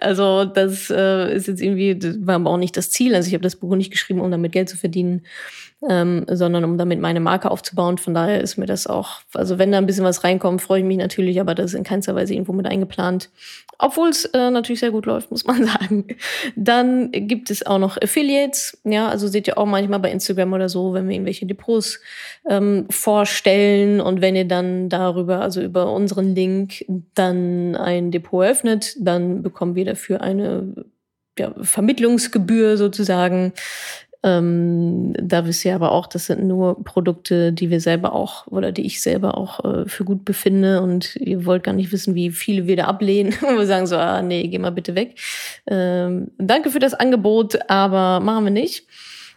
Also 0.00 0.44
das 0.44 0.90
äh, 0.90 1.34
ist 1.34 1.46
jetzt 1.46 1.60
irgendwie, 1.60 1.98
war 2.26 2.36
aber 2.36 2.50
auch 2.50 2.56
nicht 2.56 2.76
das 2.76 2.90
Ziel. 2.90 3.14
Also 3.14 3.28
ich 3.28 3.34
habe 3.34 3.42
das 3.42 3.56
Buch 3.56 3.74
nicht 3.76 3.90
geschrieben, 3.90 4.20
um 4.20 4.30
damit 4.30 4.52
Geld 4.52 4.68
zu 4.68 4.76
verdienen, 4.76 5.22
ähm, 5.88 6.24
sondern 6.28 6.64
um 6.64 6.78
damit 6.78 7.00
meine 7.00 7.20
Marke 7.20 7.50
aufzubauen. 7.50 7.98
Von 7.98 8.14
daher 8.14 8.40
ist 8.40 8.56
mir 8.56 8.66
das 8.66 8.86
auch, 8.86 9.20
also 9.34 9.58
wenn 9.58 9.72
da 9.72 9.78
ein 9.78 9.86
bisschen 9.86 10.04
was 10.04 10.24
reinkommt, 10.24 10.62
freue 10.62 10.80
ich 10.80 10.86
mich 10.86 10.96
natürlich, 10.96 11.40
aber 11.40 11.54
das 11.54 11.66
ist 11.72 11.74
in 11.74 11.84
keinster 11.84 12.14
Weise 12.14 12.34
irgendwo 12.34 12.52
mit 12.52 12.66
eingeplant. 12.66 13.30
Obwohl 13.78 14.08
es 14.08 14.24
äh, 14.26 14.50
natürlich 14.50 14.80
sehr 14.80 14.90
gut 14.90 15.06
läuft, 15.06 15.30
muss 15.30 15.44
man 15.44 15.66
sagen. 15.66 16.06
Dann 16.56 17.10
gibt 17.12 17.50
es 17.50 17.64
auch 17.64 17.78
noch 17.78 18.00
Affiliates. 18.00 18.78
Ja, 18.84 19.08
also 19.08 19.28
seht 19.28 19.46
ihr 19.48 19.58
auch 19.58 19.66
manchmal 19.66 20.00
bei 20.00 20.10
Instagram 20.10 20.52
oder 20.52 20.68
so, 20.68 20.94
wenn 20.94 21.08
wir 21.08 21.14
irgendwelche 21.14 21.46
Depots 21.46 22.00
ähm, 22.48 22.86
vorstellen 23.36 24.00
und 24.00 24.22
wenn 24.22 24.34
ihr 24.34 24.46
dann 24.46 24.88
darüber, 24.88 25.40
also 25.42 25.60
über 25.60 25.92
unseren 25.92 26.34
Link, 26.34 26.84
dann 27.14 27.76
ein 27.76 28.10
Depot 28.10 28.44
öffnet, 28.46 28.96
dann 28.98 29.42
bekommen 29.42 29.74
wir 29.74 29.84
dafür 29.84 30.22
eine 30.22 30.74
ja, 31.38 31.52
Vermittlungsgebühr 31.60 32.78
sozusagen. 32.78 33.52
Ähm, 34.22 35.12
da 35.20 35.46
wisst 35.46 35.66
ihr 35.66 35.74
aber 35.74 35.92
auch, 35.92 36.06
das 36.06 36.26
sind 36.26 36.44
nur 36.44 36.82
Produkte, 36.82 37.52
die 37.52 37.68
wir 37.68 37.80
selber 37.80 38.14
auch 38.14 38.46
oder 38.46 38.72
die 38.72 38.86
ich 38.86 39.02
selber 39.02 39.36
auch 39.36 39.62
äh, 39.64 39.86
für 39.86 40.04
gut 40.04 40.24
befinde 40.24 40.80
und 40.80 41.16
ihr 41.16 41.44
wollt 41.44 41.62
gar 41.62 41.74
nicht 41.74 41.92
wissen, 41.92 42.14
wie 42.14 42.30
viele 42.30 42.66
wir 42.66 42.76
da 42.76 42.84
ablehnen 42.84 43.34
und 43.46 43.58
wir 43.58 43.66
sagen 43.66 43.86
so, 43.86 43.96
ah 43.96 44.22
nee, 44.22 44.48
geh 44.48 44.58
mal 44.58 44.72
bitte 44.72 44.94
weg. 44.94 45.20
Ähm, 45.66 46.30
danke 46.38 46.70
für 46.70 46.80
das 46.80 46.94
Angebot, 46.94 47.58
aber 47.68 48.20
machen 48.20 48.44
wir 48.44 48.50
nicht. 48.50 48.86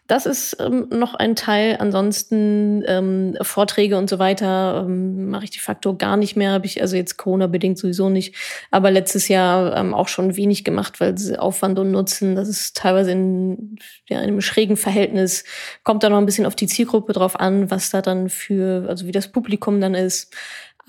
Das 0.10 0.26
ist 0.26 0.58
ähm, 0.60 0.88
noch 0.90 1.14
ein 1.14 1.36
Teil. 1.36 1.78
Ansonsten 1.80 2.84
ähm, 2.88 3.38
Vorträge 3.42 3.96
und 3.96 4.10
so 4.10 4.18
weiter 4.18 4.84
ähm, 4.88 5.30
mache 5.30 5.44
ich 5.44 5.52
de 5.52 5.60
facto 5.60 5.96
gar 5.96 6.18
nicht 6.18 6.36
mehr. 6.36 6.52
Habe 6.52 6.66
ich 6.66 6.82
also 6.82 6.96
jetzt 6.96 7.18
Corona 7.18 7.46
bedingt 7.46 7.78
sowieso 7.78 8.10
nicht. 8.10 8.36
Aber 8.72 8.90
letztes 8.90 9.28
Jahr 9.28 9.78
ähm, 9.78 9.94
auch 9.94 10.08
schon 10.08 10.36
wenig 10.36 10.64
gemacht, 10.64 11.00
weil 11.00 11.14
Aufwand 11.38 11.78
und 11.78 11.92
Nutzen, 11.92 12.36
das 12.36 12.50
ist 12.50 12.76
teilweise 12.76 13.12
in, 13.12 13.76
ja, 14.08 14.18
in 14.18 14.30
einem 14.30 14.42
schrägen 14.42 14.78
Verhältnis. 14.78 15.44
Kommt 15.84 16.02
da 16.02 16.10
noch 16.10 16.18
ein 16.18 16.26
bisschen 16.26 16.48
auf 16.48 16.56
die 16.56 16.66
Zielgruppe 16.66 17.14
drauf 17.14 17.40
an, 17.40 17.70
was 17.70 17.92
da 17.92 18.02
dann 18.02 18.30
für, 18.30 18.88
also 18.90 19.06
wie 19.06 19.12
das 19.12 19.32
Publikum 19.32 19.80
dann 19.80 19.94
ist. 19.94 20.34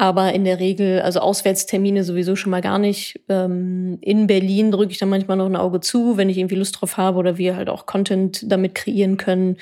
Aber 0.01 0.33
in 0.33 0.45
der 0.45 0.61
Regel, 0.61 1.03
also 1.03 1.21
Auswärtstermine 1.21 2.05
sowieso 2.05 2.35
schon 2.35 2.49
mal 2.49 2.63
gar 2.63 2.79
nicht. 2.79 3.21
Ähm, 3.29 3.99
in 4.01 4.27
Berlin 4.27 4.71
drücke 4.71 4.93
ich 4.93 4.97
dann 4.97 5.11
manchmal 5.11 5.37
noch 5.37 5.45
ein 5.45 5.57
Auge 5.57 5.81
zu, 5.81 6.17
wenn 6.17 6.31
ich 6.31 6.39
irgendwie 6.39 6.55
Lust 6.55 6.81
drauf 6.81 6.97
habe 6.97 7.19
oder 7.19 7.37
wir 7.37 7.55
halt 7.55 7.69
auch 7.69 7.85
Content 7.85 8.51
damit 8.51 8.75
kreieren 8.75 9.19
können. 9.19 9.59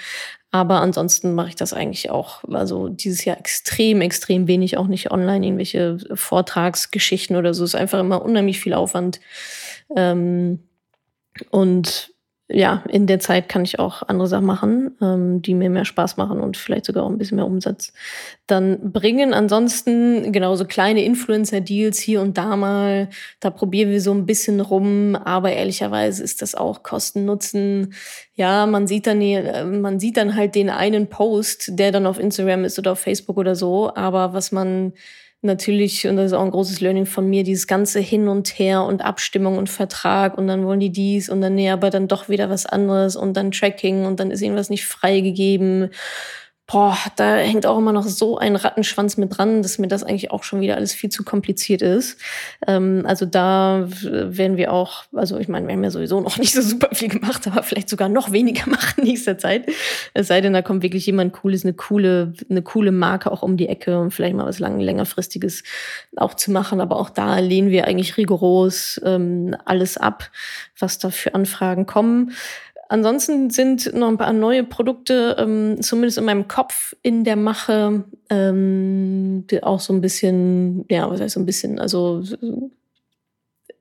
Aber 0.53 0.81
ansonsten 0.81 1.35
mache 1.35 1.48
ich 1.48 1.57
das 1.57 1.72
eigentlich 1.72 2.11
auch, 2.11 2.44
also 2.53 2.88
dieses 2.88 3.24
Jahr 3.24 3.37
extrem, 3.37 4.01
extrem 4.01 4.46
wenig, 4.46 4.77
auch 4.77 4.87
nicht 4.87 5.11
online, 5.11 5.44
irgendwelche 5.44 5.98
Vortragsgeschichten 6.14 7.35
oder 7.35 7.53
so. 7.53 7.64
Es 7.64 7.70
ist 7.70 7.81
einfach 7.81 7.98
immer 7.98 8.24
unheimlich 8.24 8.61
viel 8.61 8.74
Aufwand. 8.74 9.18
Ähm, 9.96 10.61
und 11.51 12.12
ja, 12.50 12.82
in 12.88 13.06
der 13.06 13.20
Zeit 13.20 13.50
kann 13.50 13.64
ich 13.64 13.78
auch 13.78 14.02
andere 14.02 14.26
Sachen 14.26 14.46
machen, 14.46 14.96
ähm, 15.02 15.42
die 15.42 15.52
mir 15.52 15.68
mehr 15.68 15.84
Spaß 15.84 16.16
machen 16.16 16.40
und 16.40 16.56
vielleicht 16.56 16.87
sogar 16.87 17.04
auch 17.04 17.11
ein 17.11 17.18
bisschen 17.18 17.37
mehr 17.37 17.44
Umsatz 17.44 17.92
dann 18.46 18.90
bringen. 18.90 19.34
Ansonsten 19.34 20.32
genauso 20.32 20.64
kleine 20.64 21.04
Influencer-Deals 21.04 22.00
hier 22.00 22.22
und 22.22 22.38
da 22.38 22.56
mal. 22.56 23.11
Da 23.40 23.50
probieren 23.50 23.90
wir 23.90 24.00
so 24.00 24.12
ein 24.12 24.24
bisschen 24.24 24.61
rum, 24.61 25.14
aber 25.14 25.52
ehrlicherweise 25.52 26.24
ist 26.24 26.40
das 26.40 26.54
auch 26.54 26.82
Kosten-Nutzen. 26.82 27.92
Ja, 28.34 28.64
man 28.64 28.87
sieht 28.87 29.06
dann, 29.06 29.20
man 29.82 30.00
sieht 30.00 30.16
dann 30.16 30.34
halt 30.34 30.54
den 30.54 30.70
einen 30.70 31.08
Post, 31.08 31.78
der 31.78 31.92
dann 31.92 32.06
auf 32.06 32.18
Instagram 32.18 32.64
ist 32.64 32.78
oder 32.78 32.92
auf 32.92 33.00
Facebook 33.00 33.37
oder 33.37 33.56
so, 33.56 33.94
aber 33.94 34.32
was 34.32 34.52
man 34.52 34.94
natürlich, 35.42 36.07
und 36.07 36.16
das 36.16 36.27
ist 36.27 36.33
auch 36.33 36.44
ein 36.44 36.51
großes 36.51 36.81
Learning 36.81 37.07
von 37.07 37.29
mir, 37.29 37.44
dieses 37.44 37.66
ganze 37.66 38.01
Hin 38.01 38.29
und 38.29 38.59
Her 38.59 38.83
und 38.83 39.03
Abstimmung 39.03 39.59
und 39.59 39.70
Vertrag 39.70 40.37
und 40.37 40.48
dann 40.48 40.64
wollen 40.64 40.81
die 40.81 40.90
dies 40.90 41.29
und 41.29 41.40
dann 41.40 41.55
nee, 41.55 41.70
aber 41.70 41.90
dann 41.90 42.09
doch 42.09 42.29
wieder 42.29 42.51
was 42.51 42.66
anderes 42.66 43.16
und 43.16 43.37
dann 43.37 43.53
Tracking 43.53 44.05
und 44.07 44.20
dann 44.20 44.31
ist 44.31 44.42
irgendwas 44.42 44.70
nicht 44.70 44.87
freigegeben 44.87 45.90
boah, 46.70 46.98
da 47.16 47.37
hängt 47.37 47.64
auch 47.64 47.78
immer 47.78 47.92
noch 47.92 48.07
so 48.07 48.37
ein 48.37 48.54
Rattenschwanz 48.54 49.16
mit 49.16 49.37
dran, 49.37 49.62
dass 49.62 49.78
mir 49.78 49.88
das 49.88 50.04
eigentlich 50.04 50.31
auch 50.31 50.44
schon 50.44 50.61
wieder 50.61 50.76
alles 50.76 50.92
viel 50.92 51.09
zu 51.09 51.24
kompliziert 51.24 51.81
ist. 51.81 52.20
Ähm, 52.66 53.04
also 53.07 53.24
da 53.24 53.88
werden 53.88 54.59
wir 54.59 54.70
auch, 54.70 55.04
also 55.14 55.38
ich 55.38 55.48
meine, 55.48 55.66
wir 55.66 55.74
haben 55.74 55.83
ja 55.83 55.90
sowieso 55.90 56.20
noch 56.20 56.37
nicht 56.37 56.52
so 56.52 56.61
super 56.61 56.90
viel 56.92 57.09
gemacht, 57.09 57.46
aber 57.46 57.62
vielleicht 57.62 57.88
sogar 57.88 58.11
noch 58.11 58.33
weniger 58.33 58.66
machen 58.70 59.02
nächster 59.02 59.38
Zeit. 59.38 59.66
Es 60.12 60.28
sei 60.28 60.42
denn, 60.42 60.52
da 60.52 60.61
kommt 60.61 60.83
wirklich 60.83 61.07
jemand 61.07 61.33
Cooles, 61.33 61.64
eine 61.64 61.72
coole, 61.72 62.35
eine 62.50 62.61
coole 62.61 62.92
Marke 62.92 63.33
auch 63.33 63.42
um 63.42 63.57
die 63.57 63.68
Ecke 63.68 63.98
und 63.98 64.11
vielleicht 64.11 64.37
mal 64.37 64.44
was 64.44 64.59
lang, 64.59 64.78
längerfristiges 64.78 65.62
auch 66.16 66.35
zu 66.35 66.50
machen. 66.50 66.83
Aber 66.83 66.96
auch 66.96 67.09
da 67.09 67.38
lehnen 67.38 67.70
wir 67.70 67.87
eigentlich 67.87 68.18
rigoros 68.18 69.00
ähm, 69.07 69.57
alles 69.64 69.96
ab, 69.96 70.31
was 70.78 70.98
da 70.98 71.09
für 71.09 71.35
Anfragen 71.35 71.87
kommen. 71.87 72.33
Ansonsten 72.90 73.51
sind 73.51 73.92
noch 73.94 74.09
ein 74.09 74.16
paar 74.16 74.33
neue 74.33 74.64
Produkte, 74.64 75.37
ähm, 75.38 75.83
zumindest 75.83 76.16
in 76.18 76.24
meinem 76.24 76.48
Kopf, 76.48 76.94
in 77.03 77.22
der 77.22 77.37
Mache, 77.37 78.05
ähm, 78.31 79.44
auch 79.62 79.81
so 79.81 79.92
ein 79.92 80.01
bisschen, 80.01 80.87
ja, 80.88 81.11
was 81.11 81.20
heißt 81.20 81.35
so 81.35 81.40
ein 81.40 81.46
bisschen, 81.46 81.79
also 81.79 82.22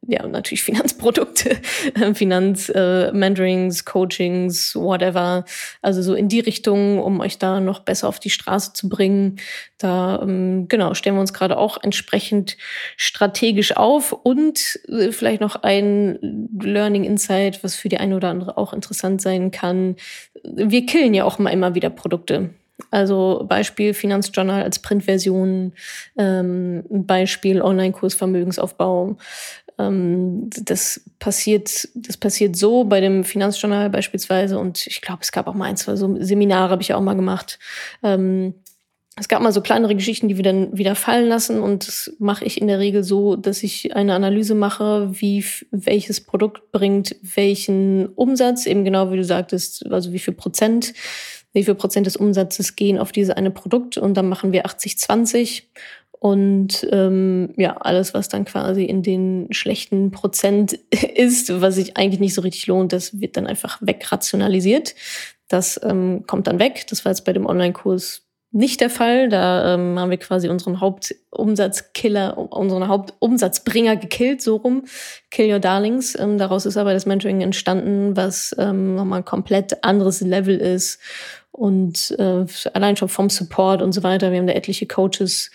ja, 0.08 0.26
natürlich 0.26 0.64
Finanzprodukte, 0.64 1.58
Finanz, 2.14 2.70
äh, 2.70 3.12
Coachings, 3.86 4.74
whatever. 4.76 5.44
Also 5.82 6.02
so 6.02 6.14
in 6.14 6.30
die 6.30 6.40
Richtung, 6.40 7.00
um 7.00 7.20
euch 7.20 7.38
da 7.38 7.60
noch 7.60 7.82
besser 7.82 8.08
auf 8.08 8.20
die 8.20 8.30
Straße 8.30 8.72
zu 8.74 8.88
bringen. 8.88 9.38
Da, 9.78 10.22
ähm, 10.24 10.68
genau, 10.70 10.94
stellen 10.94 11.18
wir 11.18 11.22
uns 11.22 11.34
gerade 11.34 11.58
auch 11.58 11.84
entsprechend 11.84 12.58
strategisch 12.96 13.76
auf 13.76 14.14
und 14.14 14.80
äh, 14.88 15.12
vielleicht 15.12 15.42
noch 15.42 15.62
ein 15.64 16.50
Learning 16.60 17.04
Insight, 17.04 17.64
was 17.64 17.76
für 17.76 17.90
die 17.90 17.98
eine 17.98 18.16
oder 18.16 18.30
andere 18.30 18.58
auch 18.58 18.72
interessant 18.72 19.22
sein 19.22 19.52
kann. 19.52 19.98
Wir 20.44 20.86
killen 20.86 21.14
ja 21.14 21.26
auch 21.26 21.38
mal 21.38 21.52
immer 21.52 21.76
wieder 21.76 21.90
Produkte. 21.90 22.52
Also 22.92 23.46
Beispiel 23.48 23.94
Finanzjournal 23.94 24.64
als 24.64 24.80
Printversion, 24.80 25.74
ähm, 26.18 26.84
Beispiel 26.90 27.62
Online-Kurs 27.62 28.14
Vermögensaufbau 28.14 29.10
Ähm, 29.10 29.67
das 29.78 31.02
passiert, 31.20 31.88
das 31.94 32.18
passiert 32.18 32.56
so 32.56 32.84
bei 32.84 33.00
dem 33.00 33.24
Finanzjournal 33.24 33.90
beispielsweise 33.92 34.58
und 34.58 34.88
ich 34.88 35.02
glaube, 35.02 35.20
es 35.22 35.32
gab 35.32 35.48
auch 35.48 35.54
mal 35.54 35.66
ein, 35.66 35.78
zwei 35.78 35.96
so 35.96 36.18
Seminare, 36.20 36.72
habe 36.72 36.82
ich 36.82 36.94
auch 36.94 37.02
mal 37.02 37.14
gemacht. 37.14 37.60
Ähm, 38.02 38.56
es 39.20 39.28
gab 39.28 39.42
mal 39.42 39.52
so 39.52 39.62
kleinere 39.62 39.96
Geschichten, 39.96 40.28
die 40.28 40.38
wir 40.38 40.44
dann 40.44 40.78
wieder 40.78 40.96
fallen 40.96 41.28
lassen 41.28 41.60
und 41.62 41.88
das 41.88 42.16
mache 42.20 42.46
ich 42.46 42.62
in 42.62 42.68
der 42.68 42.80
Regel 42.80 43.04
so, 43.04 43.36
dass 43.36 43.64
ich 43.64 43.96
eine 43.96 44.14
Analyse 44.14 44.56
mache, 44.56 45.10
wie 45.12 45.44
welches 45.72 46.22
Produkt 46.22 46.72
bringt 46.72 47.16
welchen 47.22 48.08
Umsatz, 48.10 48.66
eben 48.66 48.84
genau 48.84 49.12
wie 49.12 49.18
du 49.18 49.24
sagtest, 49.24 49.86
also 49.92 50.12
wie 50.12 50.20
viel 50.20 50.36
Prozent, 50.36 50.94
wie 51.54 51.64
viel 51.64 51.76
Prozent 51.76 52.06
des 52.06 52.18
Umsatzes 52.18 52.76
gehen 52.76 53.00
auf 53.00 53.12
diese 53.12 53.38
eine 53.38 53.52
Produkt 53.52 53.98
und 53.98 54.16
dann 54.16 54.30
machen 54.30 54.52
wir 54.52 54.66
80-20 54.66 55.64
und 56.20 56.88
ähm, 56.92 57.54
ja, 57.58 57.78
alles, 57.78 58.14
was 58.14 58.28
dann 58.28 58.46
quasi 58.46 58.84
in 58.84 59.04
den 59.04 59.48
schlechten 59.52 60.12
Prozent 60.12 60.74
ist, 61.16 61.62
was 61.62 61.76
sich 61.76 61.98
eigentlich 61.98 62.20
nicht 62.20 62.34
so 62.34 62.42
richtig 62.42 62.68
lohnt, 62.68 62.94
das 62.94 63.20
wird 63.20 63.38
dann 63.38 63.48
einfach 63.48 63.80
wegrationalisiert. 63.82 64.96
Das 65.48 65.80
ähm, 65.84 66.26
kommt 66.28 66.48
dann 66.48 66.60
weg. 66.60 66.86
Das 66.90 67.06
war 67.06 67.12
jetzt 67.12 67.24
bei 67.24 67.34
dem 67.34 67.46
Online-Kurs 67.46 68.28
nicht 68.52 68.82
der 68.82 68.90
Fall. 68.90 69.30
Da 69.30 69.74
ähm, 69.74 70.00
haben 70.00 70.10
wir 70.10 70.18
quasi 70.18 70.50
unseren 70.50 70.80
Hauptumsatzkiller, 70.80 72.38
unseren 72.38 72.88
Hauptumsatzbringer 72.88 73.98
gekillt, 73.98 74.42
so 74.42 74.56
rum. 74.56 74.86
Kill 75.30 75.52
Your 75.52 75.60
Darlings. 75.60 76.18
Ähm, 76.18 76.38
daraus 76.38 76.66
ist 76.66 76.78
aber 76.78 76.94
das 76.94 77.06
Mentoring 77.06 77.42
entstanden, 77.42 78.16
was 78.18 78.56
ähm, 78.58 78.96
nochmal 78.96 79.20
ein 79.20 79.26
komplett 79.26 79.84
anderes 79.84 80.22
Level 80.22 80.58
ist. 80.58 81.00
Und 81.58 82.16
äh, 82.20 82.46
allein 82.74 82.98
schon 82.98 83.10
vom 83.10 83.32
Support 83.32 83.82
und 83.82 83.92
so 83.92 84.04
weiter. 84.04 84.32
Wir 84.32 84.38
haben 84.38 84.46
da 84.46 84.54
etliche 84.54 84.86
Coaches 84.86 85.50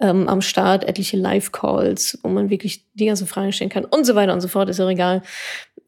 ähm, 0.00 0.28
am 0.28 0.40
Start, 0.40 0.84
etliche 0.84 1.16
Live-Calls, 1.16 2.20
wo 2.22 2.28
man 2.28 2.48
wirklich 2.48 2.84
die 2.94 3.06
ganze 3.06 3.26
Fragen 3.26 3.50
stellen 3.50 3.68
kann 3.68 3.84
und 3.84 4.06
so 4.06 4.14
weiter 4.14 4.32
und 4.32 4.40
so 4.40 4.46
fort, 4.46 4.68
ist 4.68 4.78
ja 4.78 4.88
egal. 4.88 5.20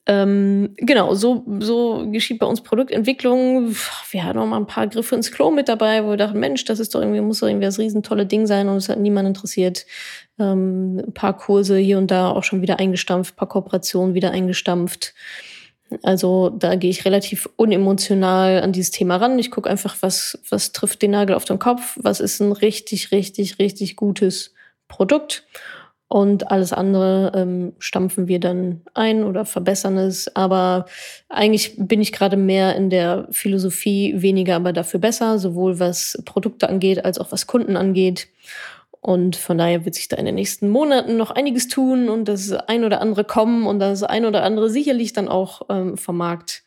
Ähm, 0.07 0.75
genau, 0.77 1.15
so, 1.15 1.45
so 1.61 2.05
geschieht 2.11 2.41
bei 2.41 2.47
uns 2.47 2.63
Produktentwicklung. 2.63 3.73
Wir 4.11 4.25
hatten 4.25 4.41
auch 4.41 4.47
mal 4.47 4.57
ein 4.57 4.67
paar 4.67 4.89
Griffe 4.89 5.15
ins 5.15 5.31
Klo 5.31 5.53
mit 5.53 5.69
dabei, 5.69 6.05
wo 6.05 6.11
wir 6.11 6.17
dachten, 6.17 6.41
Mensch, 6.41 6.65
das 6.65 6.81
ist 6.81 6.93
doch 6.93 7.01
irgendwie, 7.01 7.21
muss 7.21 7.39
doch 7.39 7.47
irgendwie 7.47 7.67
das 7.67 7.79
riesentolle 7.79 8.27
Ding 8.27 8.49
sein 8.49 8.69
und 8.69 8.79
es 8.79 8.89
hat 8.89 8.99
niemand 8.99 9.29
interessiert. 9.29 9.87
Ähm, 10.41 11.01
ein 11.07 11.15
paar 11.15 11.37
Kurse 11.37 11.79
hier 11.79 11.97
und 11.97 12.11
da 12.11 12.31
auch 12.31 12.43
schon 12.43 12.61
wieder 12.61 12.81
eingestampft, 12.81 13.37
paar 13.37 13.49
Kooperationen 13.49 14.15
wieder 14.15 14.33
eingestampft. 14.33 15.15
Also 16.03 16.51
da 16.51 16.77
gehe 16.77 16.91
ich 16.91 17.05
relativ 17.05 17.49
unemotional 17.57 18.63
an 18.63 18.73
dieses 18.73 18.91
Thema 18.91 19.17
ran. 19.17 19.39
Ich 19.39 19.51
gucke 19.51 19.69
einfach, 19.69 19.97
was, 20.01 20.39
was 20.49 20.73
trifft 20.73 21.03
den 21.03 21.13
Nagel 21.13 21.35
auf 21.37 21.45
den 21.45 21.59
Kopf, 21.59 21.99
was 22.01 22.21
ist 22.21 22.41
ein 22.41 22.53
richtig, 22.53 23.13
richtig, 23.13 23.59
richtig 23.59 23.97
gutes 23.97 24.55
Produkt 24.89 25.45
und 26.13 26.51
alles 26.51 26.73
andere 26.73 27.31
ähm, 27.37 27.73
stampfen 27.79 28.27
wir 28.27 28.41
dann 28.41 28.83
ein 28.95 29.23
oder 29.23 29.45
verbessern 29.45 29.97
es. 29.97 30.35
Aber 30.35 30.87
eigentlich 31.29 31.75
bin 31.79 32.01
ich 32.01 32.11
gerade 32.11 32.37
mehr 32.37 32.75
in 32.75 32.91
der 32.91 33.29
Philosophie, 33.31 34.15
weniger 34.17 34.57
aber 34.57 34.73
dafür 34.73 34.99
besser, 34.99 35.39
sowohl 35.39 35.79
was 35.79 36.21
Produkte 36.25 36.69
angeht 36.69 37.05
als 37.05 37.19
auch 37.19 37.31
was 37.31 37.47
Kunden 37.47 37.77
angeht. 37.77 38.27
Und 39.01 39.37
von 39.37 39.57
daher 39.57 39.85
wird 39.85 39.95
sich 39.95 40.09
da 40.09 40.17
in 40.17 40.27
den 40.27 40.35
nächsten 40.35 40.69
Monaten 40.69 41.17
noch 41.17 41.31
einiges 41.31 41.69
tun 41.69 42.09
und 42.09 42.27
das 42.27 42.53
ein 42.53 42.85
oder 42.85 43.01
andere 43.01 43.25
kommen 43.25 43.67
und 43.67 43.79
das 43.79 44.03
ein 44.03 44.27
oder 44.27 44.43
andere 44.43 44.69
sicherlich 44.69 45.13
dann 45.15 45.29
auch 45.29 45.63
ähm, 45.71 45.97
vom 45.97 46.19
Markt 46.19 46.63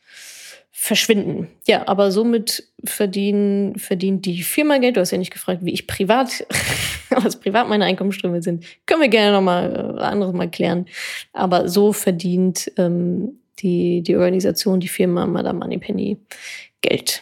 verschwinden. 0.71 1.47
Ja, 1.67 1.87
aber 1.87 2.11
somit 2.11 2.67
verdienen, 2.83 3.77
verdient 3.77 4.25
die 4.25 4.41
Firma 4.41 4.79
Geld. 4.79 4.97
Du 4.97 5.01
hast 5.01 5.11
ja 5.11 5.17
nicht 5.17 5.31
gefragt, 5.31 5.63
wie 5.63 5.71
ich 5.71 5.87
privat, 5.87 6.45
was 7.09 7.39
privat 7.39 7.69
meine 7.69 7.85
Einkommensströme 7.85 8.41
sind. 8.41 8.65
Können 8.87 9.01
wir 9.01 9.09
gerne 9.09 9.31
nochmal 9.31 9.95
äh, 9.97 10.01
anderes 10.01 10.33
mal 10.33 10.49
klären. 10.49 10.87
Aber 11.31 11.69
so 11.69 11.93
verdient 11.93 12.71
ähm, 12.77 13.39
die, 13.59 14.01
die 14.01 14.17
Organisation, 14.17 14.79
die 14.79 14.87
Firma 14.87 15.27
Madame 15.27 15.59
Moneypenny 15.59 16.17
Geld. 16.81 17.21